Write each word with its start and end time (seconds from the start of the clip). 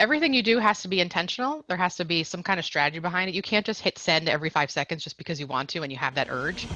everything 0.00 0.34
you 0.34 0.42
do 0.42 0.58
has 0.58 0.82
to 0.82 0.88
be 0.88 1.00
intentional. 1.00 1.64
There 1.68 1.76
has 1.76 1.96
to 1.96 2.04
be 2.04 2.24
some 2.24 2.42
kind 2.42 2.58
of 2.58 2.64
strategy 2.64 2.98
behind 2.98 3.28
it. 3.28 3.34
You 3.34 3.42
can't 3.42 3.64
just 3.64 3.80
hit 3.80 3.98
send 3.98 4.28
every 4.28 4.50
five 4.50 4.70
seconds 4.70 5.04
just 5.04 5.18
because 5.18 5.38
you 5.38 5.46
want 5.46 5.68
to 5.70 5.82
and 5.82 5.92
you 5.92 5.98
have 5.98 6.14
that 6.16 6.28
urge. 6.30 6.66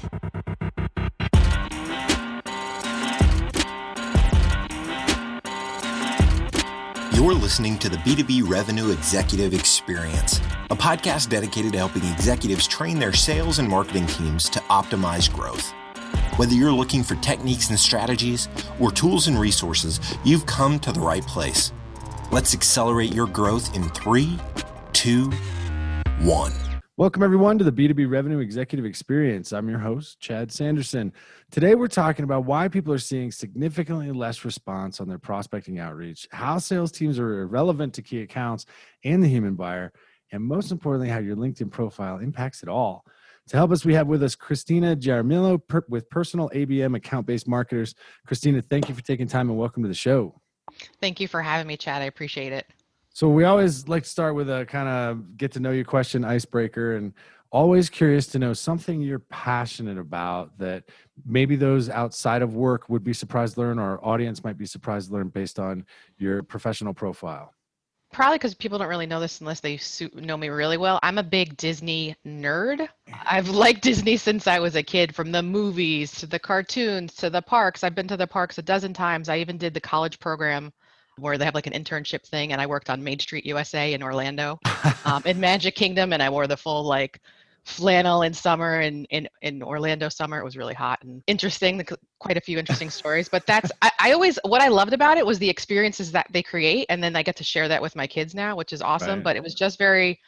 You're 7.13 7.33
listening 7.33 7.77
to 7.79 7.89
the 7.89 7.97
B2B 7.97 8.49
Revenue 8.49 8.91
Executive 8.91 9.53
Experience, 9.53 10.39
a 10.69 10.75
podcast 10.75 11.27
dedicated 11.27 11.73
to 11.73 11.77
helping 11.79 12.05
executives 12.05 12.65
train 12.65 12.97
their 12.97 13.11
sales 13.11 13.59
and 13.59 13.67
marketing 13.67 14.07
teams 14.07 14.49
to 14.49 14.59
optimize 14.61 15.31
growth. 15.31 15.73
Whether 16.37 16.53
you're 16.53 16.71
looking 16.71 17.03
for 17.03 17.15
techniques 17.15 17.69
and 17.69 17.77
strategies 17.77 18.47
or 18.79 18.91
tools 18.91 19.27
and 19.27 19.37
resources, 19.37 19.99
you've 20.23 20.45
come 20.45 20.79
to 20.79 20.93
the 20.93 21.01
right 21.01 21.25
place. 21.27 21.73
Let's 22.31 22.53
accelerate 22.53 23.11
your 23.11 23.25
growth 23.25 23.75
in 23.75 23.89
three, 23.89 24.37
two, 24.93 25.31
one. 26.19 26.53
Welcome, 26.95 27.23
everyone, 27.23 27.57
to 27.57 27.63
the 27.63 27.71
B2B 27.71 28.07
Revenue 28.07 28.37
Executive 28.37 28.85
Experience. 28.85 29.51
I'm 29.51 29.67
your 29.67 29.79
host, 29.79 30.19
Chad 30.19 30.51
Sanderson. 30.51 31.11
Today, 31.49 31.73
we're 31.73 31.87
talking 31.87 32.23
about 32.23 32.45
why 32.45 32.67
people 32.67 32.93
are 32.93 32.99
seeing 32.99 33.31
significantly 33.31 34.11
less 34.11 34.45
response 34.45 35.01
on 35.01 35.07
their 35.07 35.17
prospecting 35.17 35.79
outreach, 35.79 36.27
how 36.31 36.59
sales 36.59 36.91
teams 36.91 37.17
are 37.17 37.41
irrelevant 37.41 37.95
to 37.95 38.03
key 38.03 38.21
accounts 38.21 38.67
and 39.03 39.23
the 39.23 39.27
human 39.27 39.55
buyer, 39.55 39.91
and 40.31 40.43
most 40.43 40.71
importantly, 40.71 41.09
how 41.09 41.17
your 41.17 41.35
LinkedIn 41.35 41.71
profile 41.71 42.19
impacts 42.19 42.61
it 42.61 42.69
all. 42.69 43.05
To 43.47 43.57
help 43.57 43.71
us, 43.71 43.83
we 43.83 43.95
have 43.95 44.05
with 44.05 44.21
us 44.21 44.35
Kristina 44.35 44.95
Jaramillo 44.95 45.59
with 45.89 46.07
Personal 46.11 46.51
ABM 46.53 46.95
Account 46.95 47.25
Based 47.25 47.47
Marketers. 47.47 47.95
Kristina, 48.27 48.63
thank 48.63 48.87
you 48.87 48.93
for 48.93 49.01
taking 49.01 49.25
time 49.25 49.49
and 49.49 49.57
welcome 49.57 49.81
to 49.81 49.89
the 49.89 49.95
show. 49.95 50.38
Thank 51.01 51.19
you 51.19 51.27
for 51.27 51.41
having 51.41 51.67
me, 51.67 51.77
Chad. 51.77 52.01
I 52.01 52.05
appreciate 52.05 52.53
it. 52.53 52.67
So 53.13 53.27
we 53.27 53.43
always 53.43 53.87
like 53.87 54.03
to 54.03 54.09
start 54.09 54.35
with 54.35 54.49
a 54.49 54.65
kind 54.65 54.87
of 54.87 55.37
get 55.37 55.51
to 55.53 55.59
know 55.59 55.71
you 55.71 55.83
question 55.83 56.23
icebreaker 56.23 56.95
and 56.95 57.13
always 57.51 57.89
curious 57.89 58.27
to 58.27 58.39
know 58.39 58.53
something 58.53 59.01
you're 59.01 59.19
passionate 59.19 59.97
about 59.97 60.57
that 60.59 60.83
maybe 61.25 61.55
those 61.55 61.89
outside 61.89 62.41
of 62.41 62.55
work 62.55 62.87
would 62.89 63.03
be 63.03 63.13
surprised 63.13 63.55
to 63.55 63.61
learn 63.61 63.79
or 63.79 63.91
our 63.97 64.05
audience 64.05 64.43
might 64.43 64.57
be 64.57 64.65
surprised 64.65 65.07
to 65.07 65.13
learn 65.13 65.29
based 65.29 65.59
on 65.59 65.85
your 66.17 66.43
professional 66.43 66.93
profile. 66.93 67.53
Probably 68.11 68.37
because 68.37 68.55
people 68.55 68.79
don't 68.79 68.87
really 68.87 69.05
know 69.05 69.19
this 69.19 69.39
unless 69.39 69.59
they 69.59 69.79
know 70.15 70.35
me 70.35 70.49
really 70.49 70.77
well. 70.77 70.99
I'm 71.03 71.19
a 71.19 71.23
big 71.23 71.55
Disney 71.57 72.15
nerd. 72.25 72.87
I've 73.25 73.49
liked 73.63 73.83
Disney 73.83 74.17
since 74.17 74.47
I 74.47 74.59
was 74.59 74.75
a 74.75 74.83
kid, 74.83 75.13
from 75.13 75.31
the 75.31 75.43
movies 75.43 76.11
to 76.13 76.25
the 76.25 76.39
cartoons 76.39 77.13
to 77.15 77.29
the 77.29 77.41
parks. 77.41 77.83
I've 77.83 77.95
been 77.95 78.07
to 78.07 78.17
the 78.17 78.27
parks 78.27 78.57
a 78.57 78.63
dozen 78.63 78.93
times. 78.93 79.29
I 79.29 79.37
even 79.37 79.57
did 79.57 79.73
the 79.73 79.81
college 79.81 80.19
program 80.19 80.73
where 81.19 81.37
they 81.37 81.45
have 81.45 81.55
like 81.55 81.67
an 81.67 81.73
internship 81.73 82.25
thing, 82.25 82.51
and 82.51 82.61
I 82.61 82.65
worked 82.65 82.89
on 82.89 83.03
Main 83.03 83.19
Street 83.19 83.45
USA 83.45 83.93
in 83.93 84.01
Orlando, 84.01 84.59
um, 85.05 85.21
in 85.25 85.39
Magic 85.39 85.75
Kingdom, 85.75 86.13
and 86.13 86.23
I 86.23 86.29
wore 86.29 86.47
the 86.47 86.57
full 86.57 86.83
like 86.83 87.21
flannel 87.69 88.23
in 88.23 88.33
summer 88.33 88.79
and 88.79 89.05
in, 89.09 89.27
in 89.41 89.61
Orlando 89.61 90.09
summer. 90.09 90.39
It 90.39 90.43
was 90.43 90.57
really 90.57 90.73
hot 90.73 90.99
and 91.03 91.21
interesting, 91.27 91.85
quite 92.19 92.37
a 92.37 92.41
few 92.41 92.57
interesting 92.57 92.89
stories. 92.89 93.29
But 93.29 93.45
that's, 93.45 93.71
I, 93.81 93.91
I, 93.99 94.11
always, 94.11 94.39
what 94.43 94.61
I 94.61 94.67
loved 94.67 94.93
about 94.93 95.17
it 95.17 95.25
was 95.25 95.39
the 95.39 95.49
experiences 95.49 96.11
that 96.11 96.27
they 96.31 96.41
create. 96.41 96.87
And 96.89 97.03
then 97.03 97.15
I 97.15 97.23
get 97.23 97.35
to 97.37 97.43
share 97.43 97.67
that 97.67 97.81
with 97.81 97.95
my 97.95 98.07
kids 98.07 98.33
now, 98.33 98.55
which 98.55 98.73
is 98.73 98.81
awesome. 98.81 99.19
Right. 99.19 99.23
But 99.23 99.35
it 99.35 99.43
was 99.43 99.53
just 99.53 99.77
very, 99.77 100.19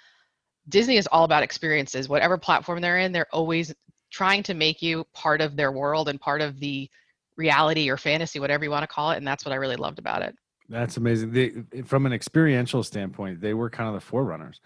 Disney 0.69 0.97
is 0.97 1.07
all 1.07 1.23
about 1.23 1.43
experiences. 1.43 2.07
Whatever 2.07 2.37
platform 2.37 2.79
they're 2.81 2.99
in, 2.99 3.11
they're 3.11 3.33
always 3.33 3.73
trying 4.11 4.43
to 4.43 4.53
make 4.53 4.81
you 4.81 5.05
part 5.13 5.41
of 5.41 5.55
their 5.55 5.71
world 5.71 6.09
and 6.09 6.21
part 6.21 6.41
of 6.41 6.59
the 6.59 6.89
reality 7.37 7.89
or 7.89 7.97
fantasy, 7.97 8.39
whatever 8.39 8.63
you 8.63 8.69
want 8.69 8.83
to 8.83 8.87
call 8.87 9.11
it. 9.11 9.17
And 9.17 9.27
that's 9.27 9.45
what 9.45 9.51
I 9.51 9.55
really 9.55 9.77
loved 9.77 9.99
about 9.99 10.21
it. 10.21 10.35
That's 10.69 10.97
amazing. 10.97 11.31
They, 11.31 11.81
from 11.81 12.05
an 12.05 12.13
experiential 12.13 12.83
standpoint, 12.83 13.41
they 13.41 13.53
were 13.53 13.69
kind 13.69 13.89
of 13.89 13.95
the 13.95 14.01
forerunners. 14.01 14.61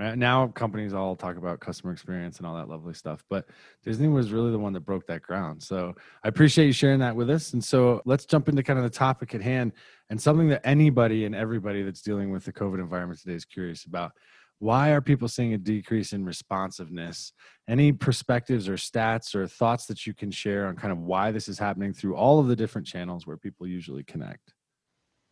Right? 0.00 0.16
Now 0.16 0.46
companies 0.46 0.94
all 0.94 1.14
talk 1.14 1.36
about 1.36 1.60
customer 1.60 1.92
experience 1.92 2.38
and 2.38 2.46
all 2.46 2.54
that 2.54 2.70
lovely 2.70 2.94
stuff, 2.94 3.22
but 3.28 3.44
Disney 3.84 4.08
was 4.08 4.32
really 4.32 4.50
the 4.50 4.58
one 4.58 4.72
that 4.72 4.80
broke 4.80 5.06
that 5.08 5.20
ground. 5.20 5.62
So 5.62 5.94
I 6.24 6.28
appreciate 6.28 6.64
you 6.64 6.72
sharing 6.72 7.00
that 7.00 7.14
with 7.14 7.28
us. 7.28 7.52
And 7.52 7.62
so 7.62 8.00
let's 8.06 8.24
jump 8.24 8.48
into 8.48 8.62
kind 8.62 8.78
of 8.78 8.84
the 8.84 8.98
topic 8.98 9.34
at 9.34 9.42
hand 9.42 9.72
and 10.08 10.18
something 10.18 10.48
that 10.48 10.62
anybody 10.66 11.26
and 11.26 11.34
everybody 11.34 11.82
that's 11.82 12.00
dealing 12.00 12.30
with 12.30 12.46
the 12.46 12.52
COVID 12.52 12.80
environment 12.80 13.20
today 13.20 13.34
is 13.34 13.44
curious 13.44 13.84
about. 13.84 14.12
Why 14.58 14.92
are 14.92 15.02
people 15.02 15.28
seeing 15.28 15.52
a 15.52 15.58
decrease 15.58 16.14
in 16.14 16.24
responsiveness? 16.24 17.34
Any 17.68 17.92
perspectives 17.92 18.70
or 18.70 18.76
stats 18.76 19.34
or 19.34 19.46
thoughts 19.46 19.84
that 19.86 20.06
you 20.06 20.14
can 20.14 20.30
share 20.30 20.66
on 20.66 20.76
kind 20.76 20.92
of 20.92 20.98
why 21.00 21.30
this 21.30 21.46
is 21.46 21.58
happening 21.58 21.92
through 21.92 22.16
all 22.16 22.40
of 22.40 22.48
the 22.48 22.56
different 22.56 22.86
channels 22.86 23.26
where 23.26 23.36
people 23.36 23.66
usually 23.66 24.04
connect? 24.04 24.54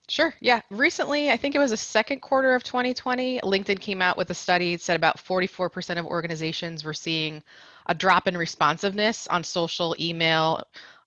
Sure. 0.09 0.35
Yeah. 0.41 0.63
Recently, 0.71 1.31
I 1.31 1.37
think 1.37 1.55
it 1.55 1.59
was 1.59 1.71
the 1.71 1.77
second 1.77 2.21
quarter 2.21 2.55
of 2.55 2.65
2020, 2.65 3.41
LinkedIn 3.41 3.79
came 3.79 4.01
out 4.01 4.17
with 4.17 4.31
a 4.31 4.35
study 4.35 4.75
that 4.75 4.81
said 4.81 4.97
about 4.97 5.19
44% 5.19 5.99
of 5.99 6.07
organizations 6.07 6.83
were 6.83 6.95
seeing 6.95 7.43
a 7.87 7.95
drop 7.95 8.27
in 8.27 8.37
responsiveness 8.37 9.27
on 9.27 9.45
social, 9.45 9.95
email, 10.01 10.63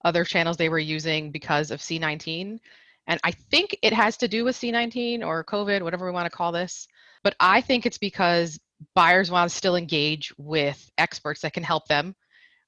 other 0.05 0.23
channels 0.23 0.55
they 0.57 0.69
were 0.69 0.79
using 0.79 1.31
because 1.31 1.71
of 1.71 1.79
C19. 1.79 2.59
And 3.07 3.19
I 3.23 3.31
think 3.31 3.75
it 3.81 3.93
has 3.93 4.17
to 4.17 4.27
do 4.27 4.45
with 4.45 4.55
C19 4.55 5.25
or 5.25 5.43
COVID, 5.43 5.81
whatever 5.81 6.05
we 6.05 6.11
want 6.11 6.25
to 6.31 6.35
call 6.37 6.51
this. 6.51 6.87
But 7.23 7.35
I 7.39 7.59
think 7.61 7.87
it's 7.87 7.97
because 7.97 8.59
buyers 8.93 9.31
want 9.31 9.49
to 9.49 9.55
still 9.55 9.75
engage 9.75 10.31
with 10.37 10.91
experts 10.99 11.41
that 11.41 11.53
can 11.53 11.63
help 11.63 11.87
them 11.87 12.15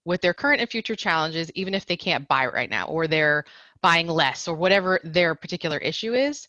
with 0.06 0.22
their 0.22 0.34
current 0.34 0.62
and 0.62 0.70
future 0.70 0.96
challenges, 0.96 1.52
even 1.56 1.74
if 1.74 1.86
they 1.86 1.96
can't 1.96 2.28
buy 2.28 2.48
right 2.48 2.70
now, 2.70 2.88
or 2.88 3.08
they're 3.08 3.46
buying 3.84 4.08
less 4.08 4.48
or 4.48 4.56
whatever 4.56 5.00
their 5.04 5.36
particular 5.36 5.78
issue 5.78 6.14
is 6.14 6.48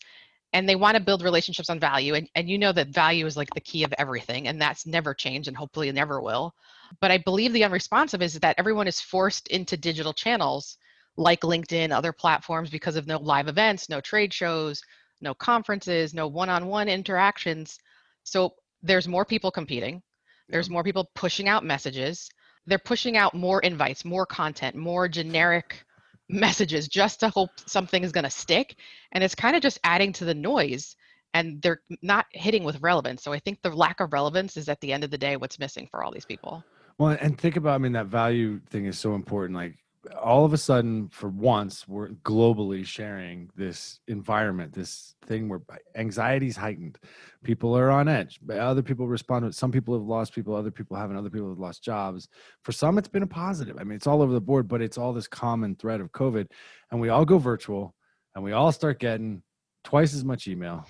and 0.53 0.69
they 0.69 0.77
want 0.77 0.95
to 0.95 1.03
build 1.03 1.21
relationships 1.21 1.69
on 1.69 1.81
value 1.81 2.13
and, 2.13 2.29
and 2.35 2.49
you 2.49 2.57
know 2.57 2.71
that 2.71 2.87
value 2.87 3.25
is 3.25 3.35
like 3.35 3.49
the 3.53 3.59
key 3.61 3.83
of 3.83 3.93
everything 3.97 4.47
and 4.47 4.59
that's 4.59 4.87
never 4.87 5.13
changed 5.13 5.49
and 5.49 5.57
hopefully 5.57 5.91
never 5.91 6.21
will. 6.21 6.55
But 7.01 7.11
i 7.11 7.17
believe 7.17 7.51
the 7.53 7.65
unresponsive 7.65 8.21
is 8.21 8.39
that 8.39 8.55
everyone 8.57 8.87
is 8.87 9.01
forced 9.01 9.47
into 9.49 9.75
digital 9.75 10.13
channels 10.13 10.77
like 11.17 11.41
linkedin 11.41 11.91
other 11.91 12.13
platforms 12.13 12.69
because 12.69 12.95
of 12.95 13.05
no 13.05 13.17
live 13.17 13.47
events 13.47 13.89
no 13.89 13.99
trade 14.01 14.33
shows 14.33 14.81
no 15.21 15.33
conferences 15.33 16.13
no 16.13 16.27
one-on-one 16.27 16.87
interactions. 16.87 17.77
So 18.23 18.53
there's 18.81 19.07
more 19.07 19.25
people 19.25 19.51
competing. 19.51 20.01
There's 20.47 20.69
more 20.69 20.83
people 20.83 21.09
pushing 21.15 21.49
out 21.49 21.63
messages. 21.65 22.29
They're 22.65 22.79
pushing 22.79 23.17
out 23.17 23.33
more 23.33 23.59
invites 23.61 24.05
more 24.05 24.25
content 24.25 24.75
more 24.75 25.09
generic 25.09 25.84
messages 26.29 26.87
just 26.87 27.19
to 27.19 27.29
hope 27.29 27.51
something 27.67 28.03
is 28.03 28.11
going 28.11 28.23
to 28.23 28.29
stick 28.29 28.75
and 29.11 29.23
it's 29.23 29.35
kind 29.35 29.55
of 29.55 29.61
just 29.61 29.79
adding 29.83 30.11
to 30.13 30.25
the 30.25 30.33
noise 30.33 30.95
and 31.33 31.61
they're 31.61 31.81
not 32.01 32.25
hitting 32.31 32.63
with 32.63 32.81
relevance. 32.81 33.23
So 33.23 33.33
i 33.33 33.39
think 33.39 33.61
the 33.61 33.69
lack 33.69 33.99
of 33.99 34.13
relevance 34.13 34.57
is 34.57 34.69
at 34.69 34.79
the 34.81 34.91
end 34.91 35.03
of 35.03 35.11
the 35.11 35.17
day 35.17 35.37
what's 35.37 35.59
missing 35.59 35.87
for 35.89 36.03
all 36.03 36.11
these 36.11 36.25
people. 36.25 36.63
Well 36.97 37.17
and 37.19 37.37
think 37.37 37.57
about 37.57 37.75
i 37.75 37.77
mean 37.77 37.91
that 37.91 38.07
value 38.07 38.59
thing 38.69 38.85
is 38.85 38.97
so 38.97 39.15
important 39.15 39.55
like 39.55 39.77
all 40.21 40.45
of 40.45 40.53
a 40.53 40.57
sudden 40.57 41.09
for 41.09 41.29
once 41.29 41.87
we're 41.87 42.09
globally 42.09 42.85
sharing 42.85 43.49
this 43.55 43.99
environment 44.07 44.73
this 44.73 45.15
thing 45.25 45.49
where 45.49 45.61
anxiety 45.95 46.47
is 46.47 46.57
heightened. 46.57 46.97
People 47.43 47.77
are 47.77 47.89
on 47.89 48.07
edge. 48.07 48.39
Other 48.49 48.81
people 48.81 49.07
respond 49.07 49.53
some 49.55 49.71
people 49.71 49.93
have 49.93 50.05
lost 50.05 50.33
people. 50.33 50.55
Other 50.55 50.71
people 50.71 50.95
haven't. 50.95 51.17
Other 51.17 51.29
people 51.29 51.49
have 51.49 51.59
lost 51.59 51.83
jobs. 51.83 52.27
For 52.63 52.71
some 52.71 52.97
it's 52.97 53.07
been 53.07 53.23
a 53.23 53.27
positive. 53.27 53.77
I 53.79 53.83
mean 53.83 53.95
it's 53.95 54.07
all 54.07 54.21
over 54.21 54.33
the 54.33 54.41
board 54.41 54.67
but 54.67 54.81
it's 54.81 54.97
all 54.97 55.13
this 55.13 55.27
common 55.27 55.75
thread 55.75 56.01
of 56.01 56.11
covid. 56.11 56.47
And 56.91 57.01
we 57.01 57.09
all 57.09 57.25
go 57.25 57.37
virtual 57.37 57.95
and 58.35 58.43
we 58.43 58.51
all 58.51 58.71
start 58.71 58.99
getting 58.99 59.41
twice 59.85 60.13
as 60.13 60.25
much 60.25 60.47
email 60.47 60.85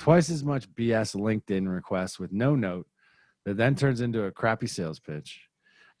twice 0.00 0.30
as 0.30 0.42
much 0.42 0.68
bs 0.74 1.14
linkedin 1.14 1.68
requests 1.72 2.18
with 2.18 2.32
no 2.32 2.56
note 2.56 2.86
that 3.44 3.56
then 3.56 3.74
turns 3.74 4.00
into 4.00 4.24
a 4.24 4.32
crappy 4.32 4.66
sales 4.66 4.98
pitch 4.98 5.47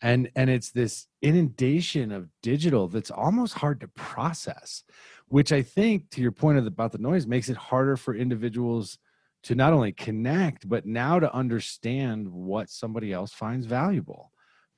and 0.00 0.30
and 0.36 0.48
it's 0.48 0.70
this 0.70 1.06
inundation 1.22 2.12
of 2.12 2.28
digital 2.42 2.88
that's 2.88 3.10
almost 3.10 3.54
hard 3.54 3.80
to 3.80 3.88
process 3.88 4.84
which 5.28 5.52
i 5.52 5.62
think 5.62 6.08
to 6.10 6.20
your 6.20 6.32
point 6.32 6.58
about 6.58 6.92
the 6.92 6.98
noise 6.98 7.26
makes 7.26 7.48
it 7.48 7.56
harder 7.56 7.96
for 7.96 8.14
individuals 8.14 8.98
to 9.42 9.54
not 9.54 9.72
only 9.72 9.92
connect 9.92 10.68
but 10.68 10.86
now 10.86 11.18
to 11.18 11.32
understand 11.34 12.28
what 12.28 12.70
somebody 12.70 13.12
else 13.12 13.32
finds 13.32 13.66
valuable 13.66 14.32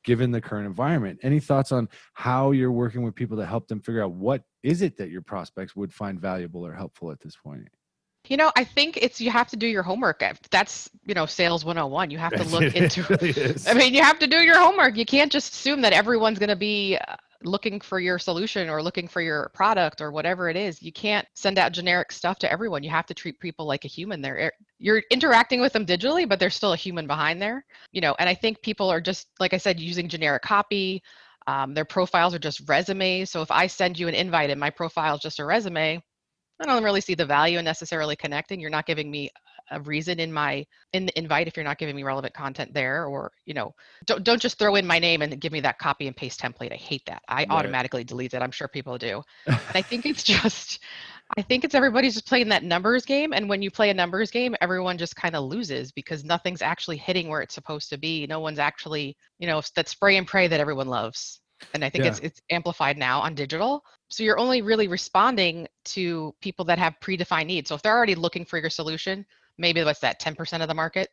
given 0.05 0.31
the 0.31 0.41
current 0.41 0.67
environment. 0.67 1.19
Any 1.23 1.41
thoughts 1.41 1.73
on 1.73 1.89
how 2.15 2.53
you're 2.53 2.73
working 2.73 3.03
with 3.03 3.15
people 3.15 3.37
to 3.37 3.47
help 3.47 3.69
them 3.69 3.81
figure 3.81 4.03
out 4.03 4.13
what 4.13 4.43
is 4.63 4.83
it 4.83 4.97
that 4.97 5.11
your 5.11 5.23
prospects 5.23 5.77
would 5.77 5.93
find 5.93 6.21
valuable 6.21 6.67
or 6.67 6.73
helpful 6.73 7.11
at 7.11 7.21
this 7.21 7.37
point 7.37 7.69
you 8.29 8.37
know, 8.37 8.53
I 8.57 8.65
think 8.65 8.97
it's 8.97 9.21
you 9.21 9.31
have 9.31 9.49
to 9.49 9.57
do 9.57 9.67
your 9.67 9.83
homework. 9.83 10.23
That's, 10.51 10.91
you 11.05 11.15
know, 11.15 11.27
sales 11.27 11.65
101. 11.65 12.11
You 12.11 12.19
have 12.19 12.33
to 12.33 12.45
look 12.45 12.75
into 12.77 13.03
really 13.05 13.57
I 13.67 13.75
mean, 13.75 13.95
you 13.95 14.03
have 14.03 14.19
to 14.21 14.27
do 14.27 14.37
your 14.37 14.59
homework. 14.59 14.97
You 14.97 15.07
can't 15.07 15.33
just 15.33 15.53
assume 15.53 15.81
that 15.83 15.93
everyone's 15.93 16.39
going 16.39 16.51
to 16.51 16.57
be 16.57 16.97
uh, 16.97 17.17
looking 17.43 17.81
for 17.81 17.99
your 17.99 18.19
solution 18.19 18.69
or 18.69 18.83
looking 18.83 19.09
for 19.09 19.21
your 19.21 19.51
product 19.55 20.01
or 20.01 20.13
whatever 20.13 20.49
it 20.49 20.57
is. 20.57 20.83
You 20.83 20.93
can't 20.93 21.27
send 21.35 21.59
out 21.59 21.73
generic 21.73 22.13
stuff 22.13 22.39
to 22.41 22.53
everyone. 22.53 22.83
You 22.83 22.91
have 22.91 23.07
to 23.07 23.15
treat 23.15 23.41
people 23.41 23.67
like 23.67 23.85
a 23.85 23.89
human. 23.89 24.21
They're 24.21 24.53
you're 24.79 25.03
interacting 25.11 25.61
with 25.61 25.73
them 25.73 25.87
digitally, 25.87 26.29
but 26.29 26.39
there's 26.39 26.55
still 26.55 26.73
a 26.73 26.77
human 26.77 27.07
behind 27.07 27.41
there. 27.41 27.65
You 27.93 28.01
know, 28.01 28.15
and 28.19 28.29
I 28.29 28.35
think 28.35 28.63
people 28.63 28.91
are 28.91 29.01
just 29.01 29.29
like 29.39 29.55
I 29.55 29.59
said 29.59 29.81
using 29.81 30.09
generic 30.09 30.43
copy. 30.43 31.03
Um, 31.47 31.73
their 31.75 31.87
profiles 31.87 32.35
are 32.35 32.39
just 32.39 32.69
resumes. 32.69 33.31
So 33.31 33.41
if 33.41 33.51
I 33.51 33.67
send 33.67 33.99
you 33.99 34.09
an 34.09 34.15
invite 34.15 34.51
and 34.51 34.61
my 34.61 34.71
profile 34.71 35.17
is 35.17 35.23
just 35.23 35.41
a 35.41 35.45
resume, 35.45 36.03
I 36.61 36.67
don't 36.67 36.85
really 36.85 37.01
see 37.01 37.15
the 37.15 37.27
value 37.27 37.59
in 37.59 37.65
necessarily 37.65 38.17
connecting. 38.17 38.61
You're 38.61 38.71
not 38.71 38.87
giving 38.87 39.11
me 39.11 39.31
a 39.71 39.81
reason 39.81 40.19
in 40.21 40.33
my 40.33 40.67
in 40.93 41.07
the 41.07 41.19
invite 41.19 41.47
if 41.49 41.57
you're 41.57 41.65
not 41.65 41.79
giving 41.79 41.95
me 41.97 42.03
relevant 42.03 42.35
content 42.35 42.73
there 42.75 43.07
or 43.07 43.31
you 43.45 43.55
know 43.55 43.73
don't 44.07 44.25
don't 44.25 44.43
just 44.43 44.59
throw 44.59 44.75
in 44.75 44.87
my 44.87 44.99
name 44.99 45.23
and 45.23 45.41
give 45.41 45.53
me 45.53 45.61
that 45.61 45.79
copy 45.79 46.07
and 46.07 46.17
paste 46.17 46.41
template 46.41 46.73
i 46.73 46.77
hate 46.77 47.03
that 47.07 47.23
i 47.29 47.47
Right. 47.49 47.51
automatically 47.51 48.05
delete 48.05 48.35
it 48.35 48.43
i'm 48.43 48.51
sure 48.51 48.69
people 48.69 48.99
do 48.99 49.23
and 49.47 49.77
i 49.77 49.83
think 49.83 50.07
it's 50.07 50.23
just 50.23 50.81
i 51.37 51.43
think 51.43 51.65
it's 51.65 51.75
everybody's 51.75 52.15
just 52.15 52.27
playing 52.27 52.49
that 52.49 52.65
numbers 52.65 53.05
game 53.05 53.33
and 53.33 53.49
when 53.49 53.63
you 53.63 53.71
play 53.71 53.91
a 53.91 53.95
numbers 53.95 54.31
game 54.31 54.57
everyone 54.61 54.99
just 54.99 55.17
kind 55.17 55.37
of 55.37 55.45
loses 55.45 55.93
because 55.93 56.25
nothing's 56.25 56.63
actually 56.63 56.97
hitting 56.97 57.29
where 57.29 57.43
it's 57.43 57.55
supposed 57.55 57.89
to 57.91 57.99
be 57.99 58.27
no 58.27 58.41
one's 58.41 58.59
actually 58.59 59.17
you 59.39 59.47
know 59.47 59.63
that 59.77 59.89
spray 59.89 60.17
and 60.17 60.27
pray 60.27 60.49
that 60.49 60.61
everyone 60.61 60.89
loves 60.89 61.41
and 61.75 61.85
i 61.85 61.91
think 61.91 62.05
it's 62.05 62.19
it's 62.21 62.41
amplified 62.51 62.99
now 62.99 63.21
on 63.21 63.35
digital 63.35 63.83
so 64.11 64.23
you're 64.23 64.39
only 64.39 64.61
really 64.61 64.89
responding 64.89 65.69
to 65.85 66.35
people 66.41 66.65
that 66.65 66.79
have 66.79 66.95
predefined 67.01 67.47
needs. 67.47 67.69
So 67.69 67.77
if 67.77 67.83
they're 67.83 67.97
already 67.97 68.15
looking 68.15 68.45
for 68.45 68.59
your 68.59 68.71
solution 68.71 69.25
maybe 69.61 69.85
what's 69.85 70.01
that 70.01 70.21
10% 70.21 70.63
of 70.63 70.69
the 70.69 70.75
market 70.75 71.11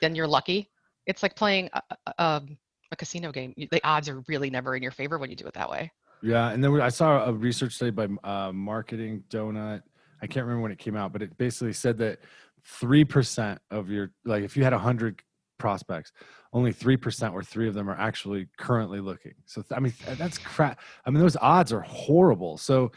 then 0.00 0.14
you're 0.14 0.26
lucky. 0.26 0.70
It's 1.06 1.22
like 1.22 1.34
playing 1.34 1.70
a, 1.72 1.82
a, 2.06 2.22
um, 2.22 2.58
a 2.92 2.96
casino 2.96 3.32
game. 3.32 3.54
The 3.56 3.80
odds 3.84 4.08
are 4.08 4.22
really 4.28 4.50
never 4.50 4.76
in 4.76 4.82
your 4.82 4.92
favor 4.92 5.18
when 5.18 5.30
you 5.30 5.36
do 5.36 5.46
it 5.46 5.54
that 5.54 5.70
way. 5.70 5.90
Yeah, 6.22 6.50
and 6.50 6.62
then 6.62 6.80
I 6.80 6.88
saw 6.88 7.24
a 7.24 7.32
research 7.32 7.74
study 7.74 7.90
by 7.90 8.08
uh, 8.24 8.52
Marketing 8.52 9.24
Donut. 9.30 9.82
I 10.20 10.26
can't 10.26 10.44
remember 10.44 10.62
when 10.62 10.72
it 10.72 10.78
came 10.78 10.96
out, 10.96 11.12
but 11.12 11.22
it 11.22 11.36
basically 11.38 11.72
said 11.72 11.98
that 11.98 12.18
three 12.64 13.04
percent 13.04 13.60
of 13.70 13.88
your 13.88 14.10
like 14.24 14.42
if 14.42 14.56
you 14.56 14.64
had 14.64 14.72
hundred 14.72 15.22
prospects, 15.58 16.12
only 16.52 16.72
three 16.72 16.96
percent 16.96 17.34
or 17.34 17.42
three 17.42 17.68
of 17.68 17.74
them 17.74 17.88
are 17.88 17.98
actually 17.98 18.48
currently 18.58 19.00
looking. 19.00 19.34
So 19.46 19.62
I 19.72 19.80
mean 19.80 19.92
that's 20.16 20.38
crap. 20.38 20.80
I 21.04 21.10
mean 21.10 21.20
those 21.20 21.36
odds 21.40 21.72
are 21.72 21.80
horrible. 21.80 22.56
So 22.58 22.92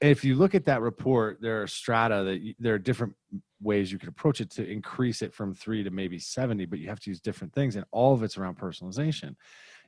if 0.00 0.24
you 0.24 0.34
look 0.36 0.54
at 0.54 0.64
that 0.64 0.80
report, 0.80 1.38
there 1.40 1.62
are 1.62 1.66
strata 1.66 2.24
that 2.24 2.40
y- 2.42 2.54
there 2.58 2.74
are 2.74 2.78
different 2.78 3.14
ways 3.60 3.92
you 3.92 3.98
could 3.98 4.08
approach 4.08 4.40
it 4.40 4.50
to 4.52 4.66
increase 4.66 5.22
it 5.22 5.34
from 5.34 5.54
three 5.54 5.82
to 5.82 5.90
maybe 5.90 6.18
70, 6.18 6.64
but 6.66 6.78
you 6.78 6.88
have 6.88 7.00
to 7.00 7.10
use 7.10 7.20
different 7.20 7.52
things, 7.52 7.76
and 7.76 7.84
all 7.90 8.14
of 8.14 8.22
it's 8.22 8.38
around 8.38 8.58
personalization. 8.58 9.36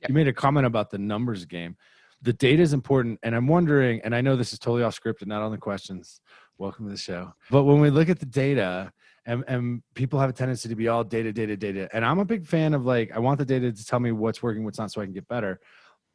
Yep. 0.01 0.09
You 0.09 0.15
made 0.15 0.27
a 0.27 0.33
comment 0.33 0.67
about 0.67 0.91
the 0.91 0.99
numbers 0.99 1.45
game 1.45 1.75
the 2.21 2.33
data 2.33 2.61
is 2.61 2.73
important 2.73 3.19
and 3.23 3.35
i'm 3.35 3.47
wondering 3.47 4.01
and 4.03 4.15
i 4.15 4.21
know 4.21 4.35
this 4.35 4.53
is 4.53 4.59
totally 4.59 4.83
off 4.83 4.93
script 4.93 5.21
and 5.21 5.29
not 5.29 5.41
on 5.41 5.51
the 5.51 5.57
questions 5.57 6.21
welcome 6.57 6.85
to 6.85 6.91
the 6.91 6.97
show 6.97 7.31
but 7.51 7.63
when 7.63 7.79
we 7.79 7.89
look 7.89 8.09
at 8.09 8.19
the 8.19 8.25
data 8.25 8.91
and, 9.27 9.43
and 9.47 9.83
people 9.93 10.19
have 10.19 10.29
a 10.29 10.33
tendency 10.33 10.69
to 10.69 10.75
be 10.75 10.87
all 10.87 11.03
data 11.03 11.31
data 11.31 11.55
data. 11.55 11.87
And 11.93 12.03
i'm 12.03 12.17
a 12.17 12.25
big 12.25 12.47
fan 12.47 12.73
of 12.73 12.85
like 12.85 13.11
i 13.13 13.19
want 13.19 13.37
the 13.37 13.45
data 13.45 13.71
to 13.71 13.85
tell 13.85 13.99
me 13.99 14.11
what's 14.11 14.41
working 14.41 14.63
what's 14.63 14.79
not 14.79 14.91
so 14.91 15.01
i 15.01 15.05
can 15.05 15.13
get 15.13 15.27
better. 15.27 15.59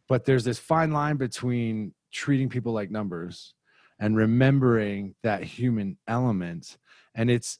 But 0.08 0.24
there's 0.24 0.44
this 0.44 0.58
fine 0.58 0.90
line 0.90 1.16
between 1.16 1.94
treating 2.12 2.48
people 2.48 2.72
like 2.72 2.90
numbers 2.90 3.54
and 4.00 4.16
remembering 4.16 5.14
that 5.22 5.44
human 5.44 5.96
element. 6.08 6.76
And 7.14 7.30
it's 7.30 7.58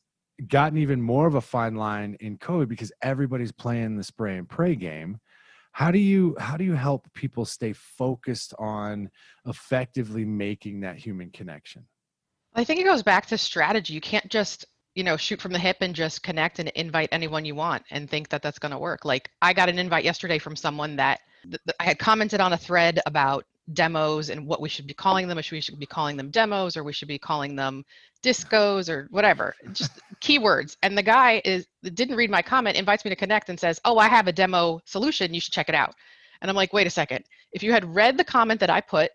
gotten 0.49 0.77
even 0.79 1.01
more 1.01 1.27
of 1.29 1.37
a 1.37 1.41
fine 1.41 1.77
line 1.77 2.17
in 2.19 2.37
covid 2.39 2.69
because 2.69 2.91
everybody's 3.01 3.53
playing 3.53 3.97
the 3.97 4.03
spray 4.03 4.39
and 4.39 4.49
pray 4.49 4.75
game. 4.75 5.19
How 5.73 5.91
do 5.91 5.99
you 5.99 6.35
how 6.39 6.57
do 6.57 6.65
you 6.65 6.75
help 6.75 7.07
people 7.15 7.45
stay 7.45 7.75
focused 7.75 8.55
on 8.59 9.11
effectively 9.47 10.25
making 10.25 10.81
that 10.81 10.97
human 10.97 11.31
connection? 11.31 11.87
I 12.55 12.65
think 12.65 12.81
it 12.81 12.85
goes 12.85 13.03
back 13.03 13.27
to 13.27 13.39
strategy. 13.39 13.95
You 13.95 14.01
can't 14.01 14.29
just, 14.29 14.67
you 14.95 15.05
know, 15.05 15.17
shoot 15.17 15.41
from 15.41 15.53
the 15.53 15.59
hip 15.59 15.79
and 15.81 15.95
just 15.95 16.23
connect 16.23 16.59
and 16.59 16.69
invite 16.71 17.09
anyone 17.13 17.45
you 17.45 17.55
want 17.55 17.83
and 17.91 18.09
think 18.09 18.29
that 18.29 18.43
that's 18.43 18.59
going 18.59 18.73
to 18.73 18.79
work. 18.79 19.05
Like 19.05 19.31
I 19.41 19.53
got 19.53 19.69
an 19.69 19.79
invite 19.79 20.05
yesterday 20.05 20.39
from 20.39 20.57
someone 20.57 20.97
that 20.97 21.21
th- 21.45 21.61
th- 21.65 21.77
I 21.81 21.85
had 21.85 21.99
commented 21.99 22.41
on 22.41 22.53
a 22.53 22.59
thread 22.59 23.01
about 23.07 23.45
demos 23.73 24.29
and 24.29 24.47
what 24.47 24.61
we 24.61 24.69
should 24.69 24.87
be 24.87 24.95
calling 24.95 25.29
them. 25.29 25.39
If 25.39 25.51
we 25.51 25.61
should 25.61 25.79
be 25.79 25.87
calling 25.87 26.17
them 26.17 26.31
demos 26.31 26.77
or 26.77 26.85
we 26.85 26.93
should 26.93 27.09
be 27.09 27.19
calling 27.19 27.57
them 27.57 27.85
discos 28.23 28.89
or 28.89 29.09
whatever, 29.11 29.55
just 29.73 30.01
keywords. 30.21 30.77
And 30.83 30.97
the 30.97 31.03
guy 31.03 31.41
is 31.45 31.67
didn't 31.83 32.17
read 32.17 32.31
my 32.31 32.43
comment, 32.43 32.77
invites 32.77 33.05
me 33.05 33.11
to 33.11 33.17
connect 33.17 33.49
and 33.49 33.59
says, 33.59 33.81
"Oh, 33.85 33.99
I 33.99 34.09
have 34.09 34.29
a 34.29 34.33
demo 34.33 34.81
solution. 34.85 35.33
You 35.33 35.41
should 35.41 35.55
check 35.55 35.69
it 35.69 35.75
out." 35.75 35.95
And 36.41 36.51
I'm 36.51 36.57
like, 36.57 36.73
"Wait 36.73 36.87
a 36.87 36.91
second. 36.91 37.25
If 37.53 37.63
you 37.63 37.73
had 37.73 37.85
read 37.95 38.19
the 38.19 38.25
comment 38.25 38.61
that 38.61 38.71
I 38.71 38.81
put 38.81 39.11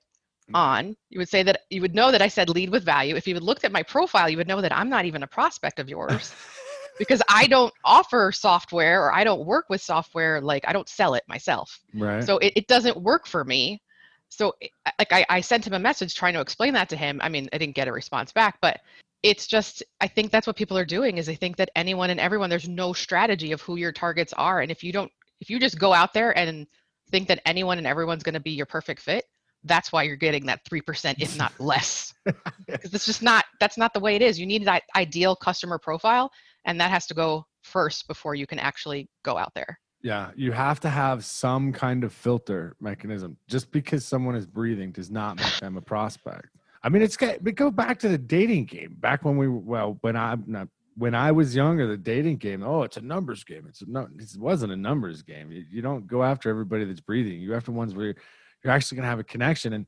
Mm-hmm. 0.47 0.55
on, 0.55 0.95
you 1.09 1.19
would 1.19 1.27
say 1.27 1.43
that 1.43 1.61
you 1.69 1.81
would 1.81 1.93
know 1.93 2.09
that 2.09 2.21
I 2.21 2.29
said 2.29 2.49
lead 2.49 2.69
with 2.69 2.85
value. 2.85 3.15
If 3.17 3.27
you 3.27 3.33
had 3.33 3.43
looked 3.43 3.65
at 3.65 3.71
my 3.73 3.83
profile, 3.83 4.29
you 4.29 4.37
would 4.37 4.47
know 4.47 4.61
that 4.61 4.75
I'm 4.75 4.89
not 4.89 5.03
even 5.03 5.23
a 5.23 5.27
prospect 5.27 5.77
of 5.77 5.89
yours 5.89 6.33
because 6.97 7.21
I 7.27 7.47
don't 7.47 7.73
offer 7.83 8.31
software 8.31 9.03
or 9.03 9.13
I 9.13 9.25
don't 9.25 9.45
work 9.45 9.65
with 9.69 9.81
software. 9.81 10.39
Like 10.39 10.63
I 10.65 10.71
don't 10.71 10.87
sell 10.87 11.15
it 11.15 11.23
myself. 11.27 11.77
right 11.93 12.23
So 12.23 12.37
it, 12.37 12.53
it 12.55 12.67
doesn't 12.67 12.95
work 13.01 13.27
for 13.27 13.43
me. 13.43 13.81
So 14.29 14.53
it- 14.61 14.71
like 14.97 15.11
I, 15.11 15.25
I 15.29 15.41
sent 15.41 15.67
him 15.67 15.73
a 15.73 15.79
message 15.79 16.15
trying 16.15 16.33
to 16.35 16.41
explain 16.41 16.73
that 16.75 16.87
to 16.89 16.95
him. 16.95 17.19
I 17.21 17.27
mean, 17.27 17.49
I 17.51 17.57
didn't 17.57 17.75
get 17.75 17.89
a 17.89 17.91
response 17.91 18.31
back, 18.31 18.57
but 18.61 18.79
it's 19.23 19.47
just 19.47 19.83
I 19.99 20.07
think 20.07 20.31
that's 20.31 20.47
what 20.47 20.55
people 20.55 20.77
are 20.77 20.85
doing 20.85 21.17
is 21.17 21.25
they 21.25 21.35
think 21.35 21.57
that 21.57 21.71
anyone 21.75 22.09
and 22.09 22.21
everyone 22.21 22.49
there's 22.49 22.69
no 22.69 22.93
strategy 22.93 23.51
of 23.51 23.61
who 23.61 23.75
your 23.75 23.91
targets 23.91 24.31
are. 24.33 24.61
And 24.61 24.71
if 24.71 24.81
you 24.81 24.93
don't 24.93 25.11
if 25.41 25.49
you 25.49 25.59
just 25.59 25.77
go 25.77 25.93
out 25.93 26.13
there 26.13 26.37
and 26.37 26.65
think 27.11 27.27
that 27.27 27.41
anyone 27.45 27.77
and 27.77 27.87
everyone's 27.87 28.23
going 28.23 28.33
to 28.33 28.39
be 28.39 28.51
your 28.51 28.65
perfect 28.65 29.01
fit, 29.01 29.25
that's 29.63 29.91
why 29.91 30.03
you're 30.03 30.15
getting 30.15 30.45
that 30.45 30.63
3% 30.65 31.15
if 31.19 31.37
not 31.37 31.51
less. 31.59 32.13
Because 32.25 32.93
it's 32.93 33.05
just 33.05 33.21
not 33.21 33.45
that's 33.59 33.77
not 33.77 33.93
the 33.93 33.99
way 33.99 34.15
it 34.15 34.21
is. 34.21 34.39
You 34.39 34.45
need 34.45 34.65
that 34.65 34.83
ideal 34.95 35.35
customer 35.35 35.77
profile 35.77 36.31
and 36.65 36.79
that 36.79 36.91
has 36.91 37.07
to 37.07 37.13
go 37.13 37.45
first 37.63 38.07
before 38.07 38.35
you 38.35 38.47
can 38.47 38.59
actually 38.59 39.09
go 39.23 39.37
out 39.37 39.53
there. 39.53 39.79
yeah 40.01 40.31
you 40.35 40.51
have 40.51 40.79
to 40.79 40.89
have 40.89 41.25
some 41.25 41.73
kind 41.73 42.03
of 42.03 42.13
filter 42.13 42.75
mechanism. 42.79 43.37
Just 43.47 43.71
because 43.71 44.05
someone 44.05 44.35
is 44.35 44.45
breathing 44.45 44.91
does 44.91 45.11
not 45.11 45.37
make 45.37 45.59
them 45.59 45.77
a 45.77 45.81
prospect. 45.81 46.49
I 46.83 46.89
mean 46.89 47.01
it's 47.01 47.17
we 47.41 47.51
go 47.51 47.71
back 47.71 47.99
to 47.99 48.09
the 48.09 48.17
dating 48.17 48.65
game. 48.65 48.95
Back 48.99 49.25
when 49.25 49.37
we 49.37 49.47
well 49.47 49.97
when 50.01 50.15
i'm 50.15 50.43
not 50.47 50.67
when 50.95 51.13
i 51.13 51.31
was 51.31 51.55
younger 51.55 51.85
the 51.85 51.97
dating 51.97 52.37
game 52.37 52.63
oh 52.63 52.83
it's 52.83 52.97
a 52.97 53.01
numbers 53.01 53.43
game. 53.43 53.65
It's 53.67 53.83
no 53.87 54.07
it 54.17 54.37
wasn't 54.37 54.73
a 54.73 54.77
numbers 54.77 55.21
game. 55.21 55.51
You, 55.51 55.65
you 55.69 55.81
don't 55.81 56.07
go 56.07 56.23
after 56.23 56.49
everybody 56.49 56.85
that's 56.85 57.01
breathing. 57.01 57.39
You 57.39 57.55
after 57.55 57.71
ones 57.71 57.93
where 57.93 58.15
you're, 58.63 58.73
actually 58.73 58.95
going 58.95 59.03
to 59.03 59.09
have 59.09 59.19
a 59.19 59.23
connection 59.23 59.73
and 59.73 59.85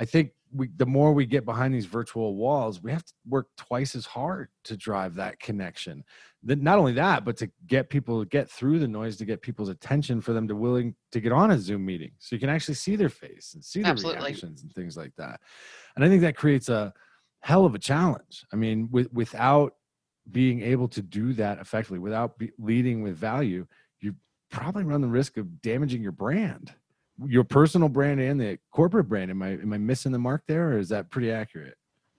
i 0.00 0.04
think 0.04 0.32
we 0.54 0.68
the 0.76 0.86
more 0.86 1.12
we 1.12 1.26
get 1.26 1.44
behind 1.44 1.74
these 1.74 1.86
virtual 1.86 2.36
walls 2.36 2.82
we 2.82 2.90
have 2.90 3.04
to 3.04 3.12
work 3.28 3.48
twice 3.56 3.94
as 3.94 4.06
hard 4.06 4.48
to 4.64 4.76
drive 4.76 5.14
that 5.14 5.40
connection. 5.40 6.04
Not 6.42 6.78
only 6.78 6.92
that 6.94 7.24
but 7.24 7.36
to 7.38 7.50
get 7.66 7.88
people 7.88 8.22
to 8.22 8.28
get 8.28 8.50
through 8.50 8.78
the 8.78 8.88
noise 8.88 9.16
to 9.16 9.24
get 9.24 9.42
people's 9.42 9.68
attention 9.68 10.20
for 10.20 10.32
them 10.32 10.46
to 10.48 10.56
willing 10.56 10.94
to 11.12 11.20
get 11.20 11.32
on 11.32 11.52
a 11.52 11.58
zoom 11.58 11.84
meeting 11.84 12.12
so 12.18 12.36
you 12.36 12.40
can 12.40 12.50
actually 12.50 12.74
see 12.74 12.96
their 12.96 13.08
face 13.08 13.52
and 13.54 13.64
see 13.64 13.82
their 13.82 13.92
Absolutely. 13.92 14.22
reactions 14.22 14.62
and 14.62 14.72
things 14.72 14.96
like 14.96 15.12
that. 15.16 15.40
And 15.96 16.04
i 16.04 16.08
think 16.08 16.22
that 16.22 16.36
creates 16.36 16.68
a 16.68 16.92
hell 17.40 17.64
of 17.64 17.74
a 17.74 17.78
challenge. 17.78 18.44
I 18.52 18.56
mean 18.56 18.88
with, 18.90 19.12
without 19.12 19.74
being 20.30 20.62
able 20.62 20.88
to 20.88 21.02
do 21.02 21.32
that 21.32 21.58
effectively 21.58 21.98
without 21.98 22.38
be, 22.38 22.52
leading 22.58 23.02
with 23.02 23.16
value 23.16 23.66
you 24.00 24.14
probably 24.50 24.84
run 24.84 25.00
the 25.00 25.08
risk 25.08 25.36
of 25.36 25.60
damaging 25.62 26.00
your 26.00 26.12
brand 26.12 26.72
your 27.26 27.44
personal 27.44 27.88
brand 27.88 28.20
and 28.20 28.40
the 28.40 28.58
corporate 28.72 29.08
brand 29.08 29.30
am 29.30 29.42
i 29.42 29.50
am 29.50 29.72
i 29.72 29.78
missing 29.78 30.12
the 30.12 30.18
mark 30.18 30.42
there 30.46 30.70
or 30.70 30.78
is 30.78 30.88
that 30.88 31.10
pretty 31.10 31.30
accurate 31.30 31.74